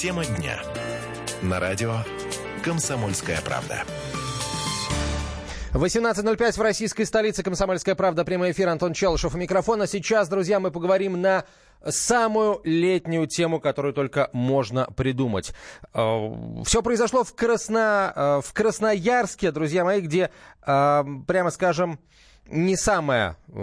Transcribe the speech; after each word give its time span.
Тема 0.00 0.24
дня. 0.24 0.60
На 1.42 1.58
радио 1.58 1.92
«Комсомольская 2.62 3.40
правда». 3.40 3.82
18.05 5.72 6.52
в 6.52 6.60
российской 6.60 7.02
столице. 7.02 7.42
Комсомольская 7.42 7.96
правда. 7.96 8.24
Прямой 8.24 8.52
эфир. 8.52 8.68
Антон 8.68 8.92
Челышев 8.92 9.34
у 9.34 9.38
микрофона. 9.38 9.88
Сейчас, 9.88 10.28
друзья, 10.28 10.60
мы 10.60 10.70
поговорим 10.70 11.20
на 11.20 11.46
самую 11.84 12.60
летнюю 12.62 13.26
тему, 13.26 13.58
которую 13.58 13.92
только 13.92 14.30
можно 14.32 14.86
придумать. 14.96 15.52
Э, 15.92 16.62
Все 16.64 16.80
произошло 16.80 17.24
в, 17.24 17.34
Красно... 17.34 18.12
э, 18.14 18.40
в 18.46 18.52
Красноярске, 18.52 19.50
друзья 19.50 19.84
мои, 19.84 20.00
где, 20.00 20.30
э, 20.64 21.04
прямо 21.26 21.50
скажем, 21.50 21.98
не 22.50 22.76
самое, 22.76 23.36
э, 23.48 23.60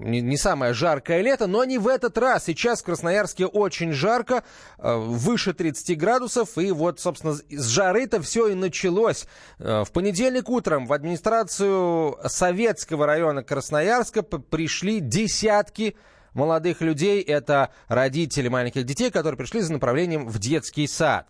не, 0.00 0.36
самое 0.36 0.72
жаркое 0.72 1.20
лето, 1.20 1.46
но 1.46 1.64
не 1.64 1.78
в 1.78 1.86
этот 1.86 2.16
раз. 2.18 2.44
Сейчас 2.44 2.80
в 2.80 2.84
Красноярске 2.84 3.46
очень 3.46 3.92
жарко, 3.92 4.42
э, 4.78 4.96
выше 4.96 5.52
30 5.52 5.94
градусов, 5.96 6.56
и 6.56 6.72
вот, 6.72 6.98
собственно, 7.00 7.34
с 7.34 7.66
жары-то 7.66 8.22
все 8.22 8.48
и 8.48 8.54
началось. 8.54 9.26
Э, 9.58 9.84
В 9.84 9.92
понедельник 9.92 10.48
утром 10.48 10.86
в 10.86 10.92
администрацию 10.92 12.18
Советского 12.26 13.06
района 13.06 13.42
Красноярска 13.42 14.22
пришли 14.22 15.00
десятки 15.00 15.96
молодых 16.32 16.80
людей. 16.80 17.22
Это 17.22 17.70
родители 17.88 18.48
маленьких 18.48 18.84
детей, 18.84 19.10
которые 19.10 19.38
пришли 19.38 19.60
за 19.60 19.72
направлением 19.72 20.26
в 20.26 20.38
детский 20.38 20.86
сад. 20.86 21.26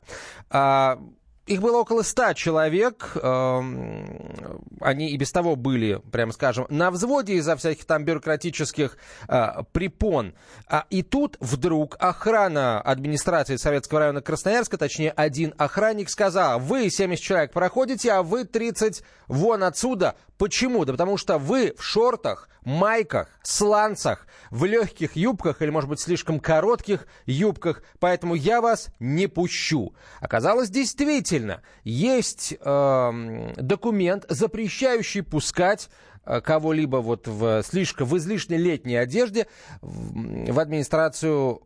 Их 1.47 1.61
было 1.61 1.79
около 1.79 2.03
ста 2.03 2.35
человек. 2.35 3.17
Эм, 3.23 4.61
Они 4.81 5.11
и 5.11 5.17
без 5.17 5.31
того 5.31 5.55
были, 5.55 6.01
прямо 6.11 6.33
скажем, 6.33 6.67
на 6.69 6.91
взводе 6.91 7.35
из-за 7.35 7.57
всяких 7.57 7.85
там 7.85 8.05
бюрократических 8.05 8.99
э, 9.29 9.63
препон. 9.73 10.35
А, 10.69 10.87
И 10.91 11.03
тут 11.03 11.37
вдруг 11.41 11.97
охрана 12.01 12.81
администрации 12.81 13.57
Советского 13.57 14.01
района 14.01 14.23
Красноярска, 14.23 14.77
точнее 14.77 15.13
один 15.13 15.55
охранник, 15.57 16.11
сказал, 16.11 16.59
вы 16.59 16.91
70 16.91 17.23
человек 17.23 17.53
проходите, 17.53 18.10
а 18.13 18.23
вы 18.23 18.45
30 18.45 19.03
вон 19.29 19.63
отсюда. 19.63 20.16
Почему? 20.38 20.85
Да 20.85 20.93
потому 20.93 21.16
что 21.16 21.38
вы 21.38 21.75
в 21.79 21.83
шортах, 21.83 22.49
майках, 22.67 23.29
сланцах, 23.43 24.27
в 24.51 24.65
легких 24.65 25.17
юбках 25.17 25.63
или, 25.63 25.71
может 25.71 25.89
быть, 25.89 26.01
слишком 26.01 26.41
коротких 26.41 27.07
юбках, 27.25 27.83
поэтому 28.01 28.35
я 28.35 28.61
вас 28.61 28.89
не 28.99 29.29
пущу. 29.29 29.95
Оказалось, 30.21 30.69
действительно, 30.69 31.63
есть 31.85 32.57
эм, 32.61 33.55
документ, 33.57 34.27
запрещающий 34.29 35.23
пускать 35.23 35.89
э, 36.25 36.41
кого-либо 36.41 36.97
вот 36.97 37.29
в 37.29 37.63
слишком 37.63 38.09
в 38.09 38.17
излишне 38.19 38.57
летней 38.57 38.97
одежде 38.97 39.47
в 39.81 40.59
администрацию 40.59 41.66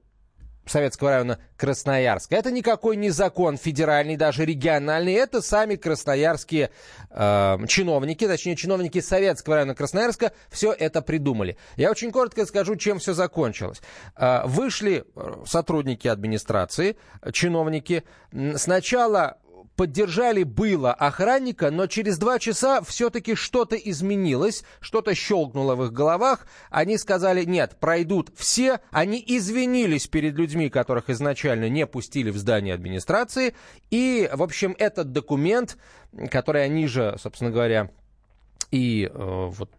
Советского 0.70 1.10
района 1.10 1.38
Красноярска. 1.56 2.36
Это 2.36 2.50
никакой 2.50 2.96
не 2.96 3.10
закон 3.10 3.56
федеральный, 3.56 4.16
даже 4.16 4.44
региональный. 4.44 5.14
Это 5.14 5.42
сами 5.42 5.76
красноярские 5.76 6.70
э, 7.10 7.58
чиновники, 7.68 8.26
точнее 8.26 8.56
чиновники 8.56 9.00
Советского 9.00 9.56
района 9.56 9.74
Красноярска 9.74 10.32
все 10.48 10.72
это 10.72 11.02
придумали. 11.02 11.56
Я 11.76 11.90
очень 11.90 12.12
коротко 12.12 12.46
скажу, 12.46 12.76
чем 12.76 12.98
все 12.98 13.12
закончилось. 13.14 13.82
Э, 14.16 14.42
вышли 14.46 15.04
э, 15.16 15.44
сотрудники 15.46 16.08
администрации, 16.08 16.96
э, 17.20 17.32
чиновники. 17.32 18.04
Сначала 18.56 19.38
поддержали 19.80 20.42
было 20.42 20.92
охранника, 20.92 21.70
но 21.70 21.86
через 21.86 22.18
два 22.18 22.38
часа 22.38 22.82
все-таки 22.82 23.34
что-то 23.34 23.76
изменилось, 23.76 24.62
что-то 24.78 25.14
щелкнуло 25.14 25.74
в 25.74 25.86
их 25.86 25.92
головах. 25.94 26.46
Они 26.68 26.98
сказали, 26.98 27.46
нет, 27.46 27.78
пройдут 27.80 28.30
все. 28.36 28.80
Они 28.90 29.24
извинились 29.26 30.06
перед 30.06 30.34
людьми, 30.34 30.68
которых 30.68 31.08
изначально 31.08 31.70
не 31.70 31.86
пустили 31.86 32.28
в 32.28 32.36
здание 32.36 32.74
администрации. 32.74 33.54
И, 33.90 34.28
в 34.30 34.42
общем, 34.42 34.76
этот 34.78 35.12
документ, 35.12 35.78
который 36.30 36.62
они 36.62 36.86
же, 36.86 37.16
собственно 37.18 37.50
говоря, 37.50 37.90
и 38.70 39.10
э, 39.12 39.48
вот 39.50 39.70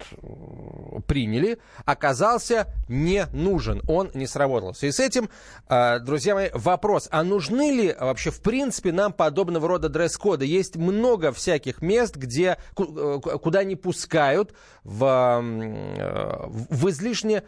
приняли, 1.07 1.59
оказался 1.85 2.67
не 2.87 3.25
нужен, 3.31 3.81
он 3.87 4.11
не 4.13 4.27
сработал. 4.27 4.73
В 4.73 4.77
связи 4.77 4.93
с 4.93 4.99
этим, 4.99 5.29
э, 5.69 5.99
друзья 5.99 6.35
мои, 6.35 6.49
вопрос, 6.53 7.07
а 7.11 7.23
нужны 7.23 7.71
ли 7.71 7.95
вообще 7.97 8.31
в 8.31 8.41
принципе 8.41 8.91
нам 8.91 9.13
подобного 9.13 9.67
рода 9.67 9.89
дресс-коды? 9.89 10.45
Есть 10.45 10.75
много 10.75 11.31
всяких 11.31 11.81
мест, 11.81 12.15
где, 12.15 12.57
э, 12.77 13.19
куда 13.21 13.63
не 13.63 13.75
пускают 13.75 14.53
в, 14.83 15.05
э, 15.05 16.47
в 16.69 16.89
излишне 16.89 17.43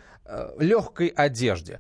легкой 0.57 1.07
одежде. 1.07 1.79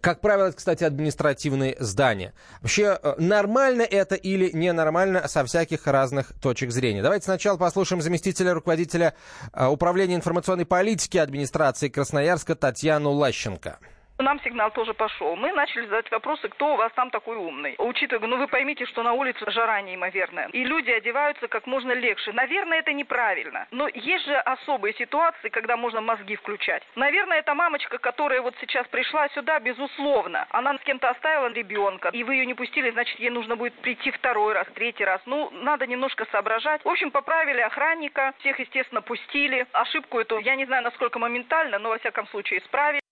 Как 0.00 0.20
правило, 0.20 0.46
это, 0.46 0.56
кстати, 0.56 0.84
административные 0.84 1.76
здания. 1.78 2.32
Вообще, 2.60 2.98
э, 3.00 3.14
нормально 3.18 3.82
это 3.82 4.14
или 4.14 4.50
ненормально 4.52 5.28
со 5.28 5.44
всяких 5.44 5.86
разных 5.86 6.32
точек 6.40 6.72
зрения. 6.72 7.02
Давайте 7.02 7.24
сначала 7.24 7.56
послушаем 7.56 8.02
заместителя 8.02 8.54
руководителя 8.54 9.14
э, 9.52 9.66
управления 9.66 10.16
информационной 10.16 10.66
политики 10.66 11.18
администрации 11.18 11.88
Красноярска 11.88 12.54
Татьяну 12.54 13.12
Лащенко. 13.12 13.78
Нам 14.18 14.40
сигнал 14.40 14.70
тоже 14.70 14.94
пошел. 14.94 15.34
Мы 15.34 15.52
начали 15.52 15.86
задать 15.86 16.10
вопросы, 16.10 16.48
кто 16.48 16.74
у 16.74 16.76
вас 16.76 16.92
там 16.92 17.10
такой 17.10 17.36
умный. 17.36 17.74
Учитывая, 17.78 18.28
ну 18.28 18.36
вы 18.36 18.46
поймите, 18.46 18.86
что 18.86 19.02
на 19.02 19.12
улице 19.12 19.50
жара 19.50 19.80
неимоверная. 19.82 20.48
И 20.48 20.64
люди 20.64 20.90
одеваются 20.90 21.48
как 21.48 21.66
можно 21.66 21.92
легче. 21.92 22.32
Наверное, 22.32 22.78
это 22.78 22.92
неправильно. 22.92 23.66
Но 23.72 23.88
есть 23.88 24.24
же 24.24 24.36
особые 24.36 24.94
ситуации, 24.94 25.48
когда 25.48 25.76
можно 25.76 26.00
мозги 26.00 26.36
включать. 26.36 26.82
Наверное, 26.94 27.38
эта 27.38 27.54
мамочка, 27.54 27.98
которая 27.98 28.40
вот 28.40 28.54
сейчас 28.60 28.86
пришла 28.86 29.28
сюда, 29.30 29.58
безусловно, 29.58 30.46
она 30.50 30.78
с 30.78 30.80
кем-то 30.82 31.10
оставила 31.10 31.52
ребенка, 31.52 32.10
и 32.10 32.22
вы 32.22 32.36
ее 32.36 32.46
не 32.46 32.54
пустили, 32.54 32.90
значит, 32.90 33.18
ей 33.18 33.30
нужно 33.30 33.56
будет 33.56 33.74
прийти 33.74 34.10
второй 34.12 34.54
раз, 34.54 34.66
третий 34.74 35.04
раз. 35.04 35.20
Ну, 35.26 35.50
надо 35.50 35.86
немножко 35.86 36.26
соображать. 36.30 36.84
В 36.84 36.88
общем, 36.88 37.10
поправили 37.10 37.60
охранника, 37.60 38.32
всех, 38.38 38.60
естественно, 38.60 39.02
пустили. 39.02 39.66
Ошибку 39.72 40.20
эту, 40.20 40.38
я 40.38 40.54
не 40.54 40.66
знаю, 40.66 40.84
насколько 40.84 41.18
моментально, 41.18 41.78
но, 41.78 41.88
во 41.90 41.98
всяком 41.98 42.26
случае, 42.28 42.60
исправили. 42.60 43.03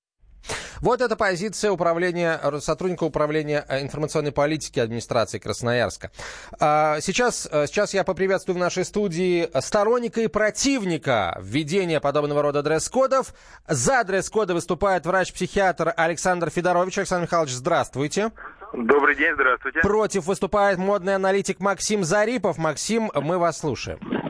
Вот 0.82 1.00
эта 1.00 1.14
позиция 1.14 1.70
управления, 1.70 2.40
сотрудника 2.58 3.04
управления 3.04 3.64
э, 3.68 3.82
информационной 3.82 4.32
политики 4.32 4.80
администрации 4.80 5.38
Красноярска. 5.38 6.10
А, 6.58 7.00
Сейчас, 7.00 7.48
э, 7.50 7.68
сейчас 7.68 7.94
я 7.94 8.02
поприветствую 8.02 8.56
в 8.56 8.58
нашей 8.58 8.84
студии 8.84 9.48
сторонника 9.60 10.20
и 10.20 10.26
противника 10.26 11.38
введения 11.40 12.00
подобного 12.00 12.42
рода 12.42 12.64
дресс-кодов. 12.64 13.32
За 13.68 14.02
дресс-коды 14.02 14.54
выступает 14.54 15.06
врач-психиатр 15.06 15.94
Александр 15.96 16.50
Федорович. 16.50 16.98
Александр 16.98 17.26
Михайлович, 17.26 17.52
здравствуйте. 17.52 18.32
Добрый 18.72 19.14
день, 19.14 19.34
здравствуйте. 19.34 19.80
Против 19.82 20.26
выступает 20.26 20.78
модный 20.78 21.14
аналитик 21.14 21.60
Максим 21.60 22.02
Зарипов. 22.02 22.58
Максим, 22.58 23.08
мы 23.14 23.38
вас 23.38 23.58
слушаем. 23.58 24.21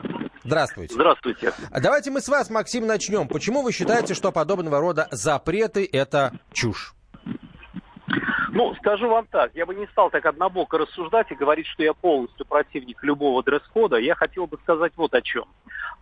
Здравствуйте. 0.43 0.93
Здравствуйте. 0.93 1.53
А 1.71 1.79
Давайте 1.79 2.11
мы 2.11 2.19
с 2.21 2.27
вас, 2.27 2.49
Максим, 2.49 2.85
начнем. 2.85 3.27
Почему 3.27 3.61
вы 3.61 3.71
считаете, 3.71 4.13
что 4.13 4.31
подобного 4.31 4.79
рода 4.79 5.07
запреты– 5.11 5.87
это 5.91 6.33
чушь? 6.51 6.93
Ну, 8.51 8.75
скажу 8.75 9.09
вам 9.09 9.25
так, 9.31 9.51
я 9.55 9.65
бы 9.65 9.73
не 9.73 9.87
стал 9.87 10.11
так 10.11 10.25
однобоко 10.27 10.77
рассуждать 10.77 11.31
и 11.31 11.35
говорить, 11.35 11.65
что 11.65 11.81
я 11.81 11.93
полностью 11.93 12.45
противник 12.45 13.03
любого 13.03 13.41
дресс-кода. 13.41 13.97
Я 13.97 14.13
хотел 14.13 14.45
бы 14.45 14.57
сказать 14.61 14.93
вот 14.95 15.15
о 15.15 15.21
чем. 15.21 15.45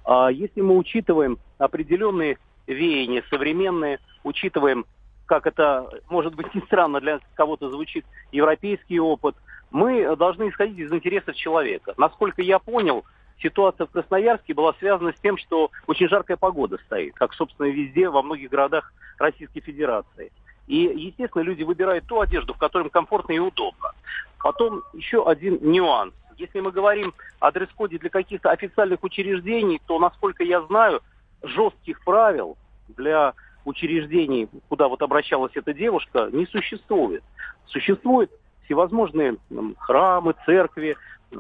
А, 0.04 0.30
Если 0.30 0.60
мы 0.60 0.76
учитываем 0.76 1.38
определенные 1.58 2.38
веяния 2.68 3.24
современные, 3.30 4.00
учитываем, 4.24 4.86
как 5.28 5.48
это, 5.48 5.88
может 6.10 6.36
быть, 6.36 6.54
не 6.56 6.62
странно 6.62 7.00
для 7.00 7.20
кого-то 7.36 7.70
звучит, 7.70 8.06
европейский 8.34 9.00
опыт, 9.00 9.36
мы 9.70 10.14
должны 10.18 10.50
исходить 10.50 10.80
из 10.80 10.92
интересов 10.92 11.36
человека. 11.36 11.94
Насколько 11.96 12.42
я 12.42 12.60
понял, 12.60 13.06
ситуация 13.42 13.86
в 13.88 13.92
Красноярске 13.92 14.54
была 14.54 14.74
связана 14.80 15.12
с 15.12 15.20
тем, 15.20 15.38
что 15.38 15.72
очень 15.88 16.08
жаркая 16.08 16.38
погода 16.38 16.78
стоит, 16.86 17.16
как, 17.16 17.34
собственно, 17.34 17.68
везде, 17.68 18.10
во 18.10 18.22
многих 18.22 18.50
городах 18.50 18.94
Российской 19.18 19.62
Федерации. 19.62 20.32
И, 20.68 20.78
естественно, 20.78 21.42
люди 21.42 21.64
выбирают 21.64 22.06
ту 22.06 22.22
одежду, 22.22 22.54
в 22.54 22.58
которой 22.58 22.84
им 22.84 22.90
комфортно 22.90 23.34
и 23.34 23.40
удобно. 23.40 23.92
Потом 24.40 24.84
еще 24.94 25.28
один 25.28 25.60
нюанс. 25.62 26.14
Если 26.38 26.60
мы 26.60 26.72
говорим 26.72 27.14
о 27.40 27.52
дресс-коде 27.52 28.00
для 28.00 28.10
каких-то 28.10 28.52
официальных 28.52 29.04
учреждений, 29.04 29.82
то, 29.86 30.00
насколько 30.00 30.44
я 30.44 30.62
знаю, 30.62 31.02
жестких 31.44 32.04
правил 32.04 32.58
для 32.88 33.34
учреждений, 33.66 34.48
куда 34.70 34.88
вот 34.88 35.02
обращалась 35.02 35.52
эта 35.56 35.74
девушка, 35.74 36.30
не 36.32 36.46
существует. 36.48 37.24
Существуют 37.68 38.32
всевозможные 38.72 39.36
м, 39.50 39.76
храмы, 39.78 40.34
церкви, 40.46 40.96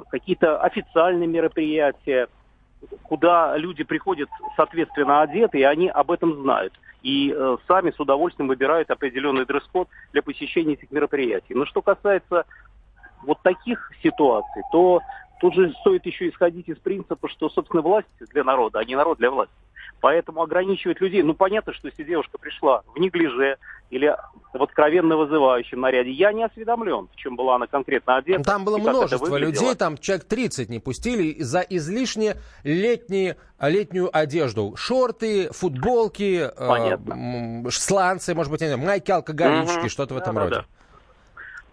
какие-то 0.10 0.60
официальные 0.62 1.28
мероприятия, 1.28 2.28
куда 3.04 3.56
люди 3.58 3.84
приходят 3.84 4.30
соответственно 4.58 5.22
одеты, 5.22 5.60
и 5.60 5.64
они 5.64 5.88
об 5.88 6.12
этом 6.12 6.42
знают. 6.42 6.74
И 7.04 7.34
э, 7.34 7.58
сами 7.68 7.92
с 7.92 8.00
удовольствием 8.00 8.50
выбирают 8.50 8.92
определенный 8.92 9.46
дресс-код 9.46 9.88
для 10.12 10.22
посещения 10.22 10.74
этих 10.74 10.92
мероприятий. 10.92 11.56
Но 11.56 11.66
что 11.66 11.82
касается 11.82 12.46
вот 13.24 13.42
таких 13.44 13.92
ситуаций, 14.04 14.64
то 14.72 15.02
тут 15.40 15.56
же 15.56 15.74
стоит 15.82 16.06
еще 16.06 16.30
исходить 16.30 16.68
из 16.68 16.78
принципа, 16.78 17.30
что, 17.30 17.50
собственно, 17.50 17.82
власть 17.82 18.08
для 18.34 18.44
народа, 18.44 18.80
а 18.80 18.84
не 18.84 18.96
народ 18.96 19.20
для 19.20 19.32
власти. 19.32 19.54
Поэтому 20.02 20.42
ограничивать 20.42 21.00
людей, 21.00 21.22
ну 21.22 21.36
понятно, 21.36 21.74
что 21.74 21.88
если 21.88 22.04
девушка 22.04 22.40
пришла 22.40 22.82
в 22.94 23.00
неглиже 23.00 23.58
или 23.92 24.16
в 24.52 24.64
откровенно 24.64 25.16
вызывающем 25.16 25.80
наряде. 25.80 26.12
Я 26.12 26.34
не 26.34 26.44
осведомлен, 26.44 27.08
в 27.08 27.16
чем 27.16 27.36
была 27.36 27.56
она 27.56 27.68
конкретно 27.68 28.18
одета. 28.18 28.44
Там 28.44 28.66
было 28.66 28.78
множество 28.80 29.38
людей, 29.38 29.76
там 29.76 29.98
человек 29.98 30.26
30 30.26 30.70
не 30.70 30.80
пустили 30.80 31.42
за 31.42 31.60
излишне 31.62 32.36
летние, 32.64 33.38
летнюю 33.60 34.10
одежду. 34.12 34.74
Шорты, 34.76 35.52
футболки, 35.52 36.50
э, 36.50 37.70
сланцы, 37.70 38.34
может 38.34 38.52
быть, 38.52 38.62
майки, 38.78 39.12
алкоголички, 39.12 39.82
угу. 39.82 39.90
что-то 39.90 40.16
в 40.16 40.18
этом 40.18 40.36
да, 40.36 40.42
роде. 40.42 40.56
Да, 40.56 40.62
да. 40.62 40.68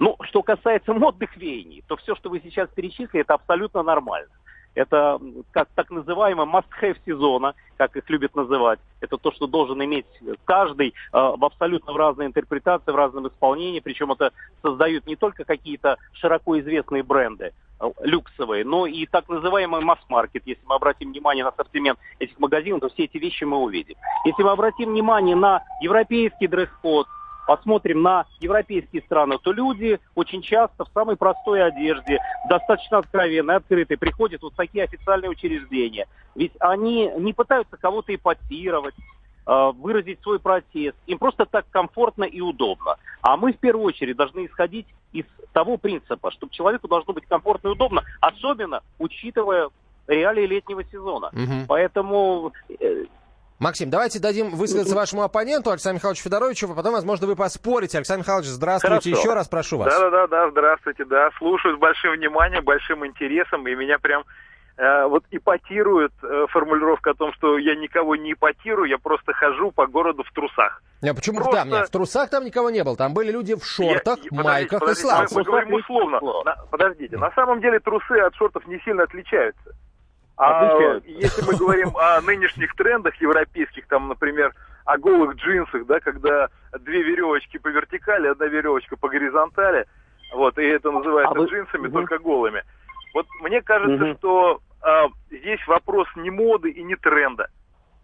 Ну, 0.01 0.17
что 0.23 0.43
касается 0.43 0.93
модных 0.93 1.37
веяний, 1.37 1.83
то 1.89 1.97
все, 1.97 2.15
что 2.15 2.29
вы 2.31 2.41
сейчас 2.45 2.69
перечислили, 2.75 3.23
это 3.23 3.35
абсолютно 3.35 3.83
нормально. 3.83 4.31
Это 4.75 5.19
как 5.51 5.69
так 5.75 5.91
называемый 5.91 6.47
must-have 6.47 6.97
сезона, 7.05 7.55
как 7.79 7.97
их 7.97 8.11
любят 8.11 8.35
называть. 8.35 8.81
Это 9.01 9.17
то, 9.17 9.33
что 9.33 9.47
должен 9.47 9.83
иметь 9.83 10.07
каждый 10.45 10.89
э, 10.89 10.93
в 11.13 11.45
абсолютно 11.45 11.93
в 11.93 11.97
разной 11.97 12.27
интерпретации, 12.27 12.91
в 12.91 12.97
разном 12.97 13.29
исполнении. 13.29 13.81
Причем 13.81 14.13
это 14.13 14.33
создают 14.61 15.07
не 15.07 15.17
только 15.17 15.45
какие-то 15.45 15.97
широко 16.13 16.59
известные 16.59 17.03
бренды, 17.05 17.53
э, 17.81 17.91
люксовые, 18.03 18.65
но 18.65 18.87
и 18.87 19.07
так 19.07 19.29
называемый 19.29 19.81
масс-маркет. 19.81 20.43
Если 20.45 20.65
мы 20.67 20.75
обратим 20.75 21.13
внимание 21.13 21.45
на 21.45 21.51
ассортимент 21.51 21.99
этих 22.19 22.39
магазинов, 22.39 22.81
то 22.81 22.89
все 22.89 23.05
эти 23.05 23.17
вещи 23.19 23.45
мы 23.45 23.59
увидим. 23.59 23.95
Если 24.25 24.43
мы 24.43 24.51
обратим 24.51 24.91
внимание 24.91 25.37
на 25.37 25.63
европейский 25.81 26.49
дресс-код, 26.49 27.07
посмотрим 27.49 28.03
на 28.03 28.27
европейские 28.41 29.01
страны, 29.01 29.39
то 29.43 29.53
люди 29.53 29.99
очень 30.15 30.43
часто 30.43 30.85
в 30.85 30.91
самой 30.93 31.17
простой 31.17 31.65
одежде, 31.65 32.19
достаточно 32.47 32.99
откровенной, 32.99 33.57
открытой, 33.57 33.97
приходят 33.97 34.43
вот 34.43 34.53
в 34.53 34.57
такие 34.57 34.85
официальные 34.85 35.31
учреждения. 35.31 36.07
Ведь 36.35 36.53
они 36.61 37.11
не 37.17 37.33
пытаются 37.33 37.79
кого-то 37.79 38.15
эпатировать, 38.15 38.95
э, 39.47 39.73
выразить 39.79 40.21
свой 40.21 40.39
протест. 40.39 40.95
Им 41.07 41.17
просто 41.17 41.47
так 41.47 41.65
комфортно 41.71 42.25
и 42.25 42.43
удобно. 42.43 42.97
А 43.23 43.39
мы 43.39 43.55
в 43.55 43.59
первую 43.59 43.87
очередь 43.87 44.17
должны 44.17 44.45
исходить 44.45 44.87
из 45.13 45.25
того 45.55 45.79
принципа, 45.79 46.31
что 46.31 46.49
человеку 46.51 46.87
должно 46.87 47.15
быть 47.15 47.25
комфортно 47.25 47.69
и 47.69 47.73
удобно, 47.73 48.05
особенно 48.21 48.83
учитывая 48.99 49.71
реалии 50.07 50.47
летнего 50.47 50.85
сезона. 50.85 51.29
Угу. 51.29 51.65
Поэтому 51.67 52.53
э, 52.79 53.07
Максим, 53.59 53.91
давайте 53.91 54.21
дадим 54.21 54.51
высказаться 54.51 54.95
вашему 54.95 55.23
оппоненту, 55.23 55.71
Александру 55.71 55.97
Михайловичу 55.97 56.23
Федоровичу, 56.23 56.71
а 56.71 56.75
потом, 56.77 56.93
возможно, 56.93 57.27
вы 57.27 57.35
поспорите. 57.35 57.99
Александр 57.99 58.23
Михайлович, 58.23 58.47
здравствуйте, 58.47 59.11
Хорошо. 59.11 59.21
еще 59.21 59.35
раз 59.35 59.49
прошу 59.49 59.79
вас. 59.79 59.93
Да-да-да, 59.93 60.51
здравствуйте, 60.51 61.05
да, 61.05 61.31
слушаю 61.39 61.77
с 61.77 61.79
большим 61.79 62.13
вниманием, 62.13 62.63
большим 62.63 63.05
интересом, 63.05 63.67
и 63.67 63.75
меня 63.75 63.99
прям 63.99 64.23
э, 64.77 65.07
вот 65.07 65.25
ипотирует 65.33 66.13
э, 66.23 66.47
формулировка 66.51 67.11
о 67.11 67.15
том, 67.15 67.33
что 67.33 67.59
я 67.59 67.75
никого 67.75 68.15
не 68.15 68.35
ипотирую, 68.35 68.89
я 68.89 68.99
просто 68.99 69.33
хожу 69.33 69.73
по 69.73 69.89
городу 69.89 70.23
в 70.23 70.33
трусах. 70.33 70.81
Не, 71.03 71.13
почему 71.13 71.39
просто... 71.39 71.57
там? 71.57 71.69
Нет, 71.69 71.89
в 71.89 71.91
трусах 71.91 72.31
там 72.31 72.45
никого 72.45 72.71
не 72.71 72.85
было, 72.85 72.97
там 72.97 73.13
были 73.13 73.33
люди 73.33 73.57
в 73.57 73.65
шортах, 73.65 74.21
я, 74.31 74.41
майках 74.41 74.79
подождите, 74.79 75.09
и 75.09 75.11
сланцах. 75.11 75.37
Мы, 75.37 75.43
мы 75.43 75.45
говорим 75.45 75.75
условно. 75.75 76.21
На, 76.45 76.55
подождите, 76.71 77.19
на 77.19 77.33
самом 77.33 77.61
деле 77.61 77.81
трусы 77.81 78.21
от 78.21 78.37
шортов 78.37 78.69
не 78.69 78.79
сильно 78.85 79.03
отличаются. 79.03 79.75
А 80.39 81.01
если 81.05 81.45
мы 81.45 81.57
говорим 81.57 81.97
о 81.97 82.21
нынешних 82.21 82.75
трендах 82.77 83.15
европейских, 83.17 83.87
там, 83.89 84.09
например, 84.09 84.55
о 84.85 84.97
голых 84.97 85.35
джинсах, 85.35 85.85
да, 85.87 85.99
когда 85.99 86.49
две 86.81 87.03
веревочки 87.03 87.59
по 87.59 87.69
вертикали, 87.69 88.29
одна 88.29 88.47
веревочка 88.47 88.97
по 88.97 89.09
горизонтали, 89.09 89.87
вот, 90.33 90.57
и 90.59 90.63
это 90.63 90.93
называется 90.93 91.35
а 91.35 91.39
вы... 91.39 91.47
джинсами, 91.47 91.89
угу. 91.89 91.99
только 91.99 92.19
голыми. 92.19 92.63
Вот 93.15 93.27
мне 93.43 93.61
кажется, 93.63 94.05
угу. 94.05 94.15
что 94.17 94.61
а, 94.81 95.09
здесь 95.29 95.67
вопрос 95.67 96.07
не 96.15 96.31
моды 96.31 96.71
и 96.71 96.85
не 96.85 96.95
тренда. 96.95 97.49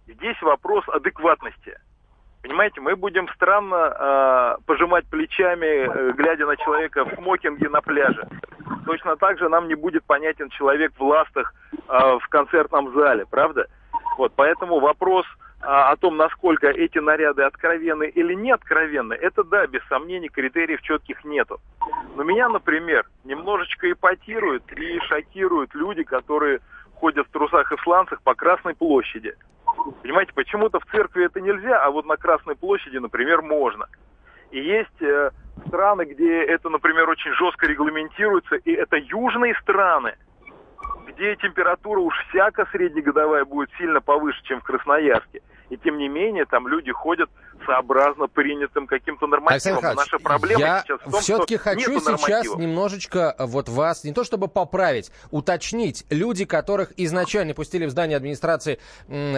Здесь 0.08 0.40
вопрос 0.42 0.84
адекватности. 0.88 1.78
Понимаете, 2.44 2.82
мы 2.82 2.94
будем 2.94 3.26
странно 3.30 3.74
э, 3.74 4.56
пожимать 4.66 5.06
плечами, 5.06 5.64
э, 5.64 6.12
глядя 6.12 6.44
на 6.44 6.58
человека 6.58 7.06
в 7.06 7.14
смокинге 7.14 7.70
на 7.70 7.80
пляже. 7.80 8.28
Точно 8.84 9.16
так 9.16 9.38
же 9.38 9.48
нам 9.48 9.66
не 9.66 9.74
будет 9.74 10.04
понятен 10.04 10.50
человек 10.50 10.92
в 10.98 11.02
ластах 11.02 11.54
э, 11.72 12.18
в 12.20 12.28
концертном 12.28 12.92
зале, 12.92 13.24
правда? 13.30 13.66
Вот, 14.18 14.34
поэтому 14.36 14.78
вопрос 14.78 15.24
э, 15.24 15.64
о 15.64 15.96
том, 15.96 16.18
насколько 16.18 16.68
эти 16.68 16.98
наряды 16.98 17.44
откровенны 17.44 18.08
или 18.08 18.34
не 18.34 18.50
откровенны, 18.50 19.14
это 19.14 19.42
да, 19.42 19.66
без 19.66 19.80
сомнений, 19.88 20.28
критериев 20.28 20.82
четких 20.82 21.24
нету. 21.24 21.62
Но 22.14 22.24
меня, 22.24 22.50
например, 22.50 23.06
немножечко 23.24 23.90
ипотируют 23.90 24.70
и 24.70 25.00
шокируют 25.08 25.74
люди, 25.74 26.02
которые 26.02 26.60
ходят 26.96 27.26
в 27.26 27.30
трусах 27.30 27.72
и 27.72 27.78
сланцах 27.78 28.20
по 28.20 28.34
Красной 28.34 28.74
площади. 28.74 29.34
Понимаете, 30.02 30.32
почему-то 30.34 30.80
в 30.80 30.86
церкви 30.86 31.26
это 31.26 31.40
нельзя, 31.40 31.82
а 31.82 31.90
вот 31.90 32.06
на 32.06 32.16
Красной 32.16 32.56
площади, 32.56 32.98
например, 32.98 33.42
можно. 33.42 33.86
И 34.50 34.60
есть 34.60 35.02
э, 35.02 35.30
страны, 35.66 36.04
где 36.04 36.44
это, 36.44 36.68
например, 36.68 37.08
очень 37.08 37.32
жестко 37.32 37.66
регламентируется, 37.66 38.56
и 38.56 38.72
это 38.72 38.96
южные 38.96 39.54
страны, 39.62 40.14
где 41.08 41.36
температура 41.36 42.00
уж 42.00 42.14
всяко 42.28 42.66
среднегодовая 42.70 43.44
будет 43.44 43.70
сильно 43.78 44.00
повыше, 44.00 44.42
чем 44.44 44.60
в 44.60 44.64
Красноярске. 44.64 45.42
И 45.70 45.76
тем 45.76 45.98
не 45.98 46.08
менее, 46.08 46.44
там 46.44 46.68
люди 46.68 46.92
ходят 46.92 47.30
сообразно 47.64 48.26
принятым 48.28 48.86
каким-то 48.86 49.26
нормативам. 49.26 49.82
Наша 49.82 50.18
проблема 50.18 50.60
я 50.60 50.82
сейчас 50.82 51.00
в 51.00 51.10
том, 51.10 51.20
все-таки 51.20 51.56
что 51.56 51.64
хочу 51.64 52.00
сейчас 52.00 52.46
немножечко 52.56 53.34
э, 53.38 53.46
вот 53.46 53.68
вас, 53.68 54.04
не 54.04 54.12
то 54.12 54.24
чтобы 54.24 54.48
поправить, 54.48 55.10
уточнить. 55.30 56.04
Люди, 56.10 56.44
которых 56.44 56.92
изначально 56.96 57.54
пустили 57.54 57.86
в 57.86 57.90
здание 57.90 58.16
администрации 58.16 58.78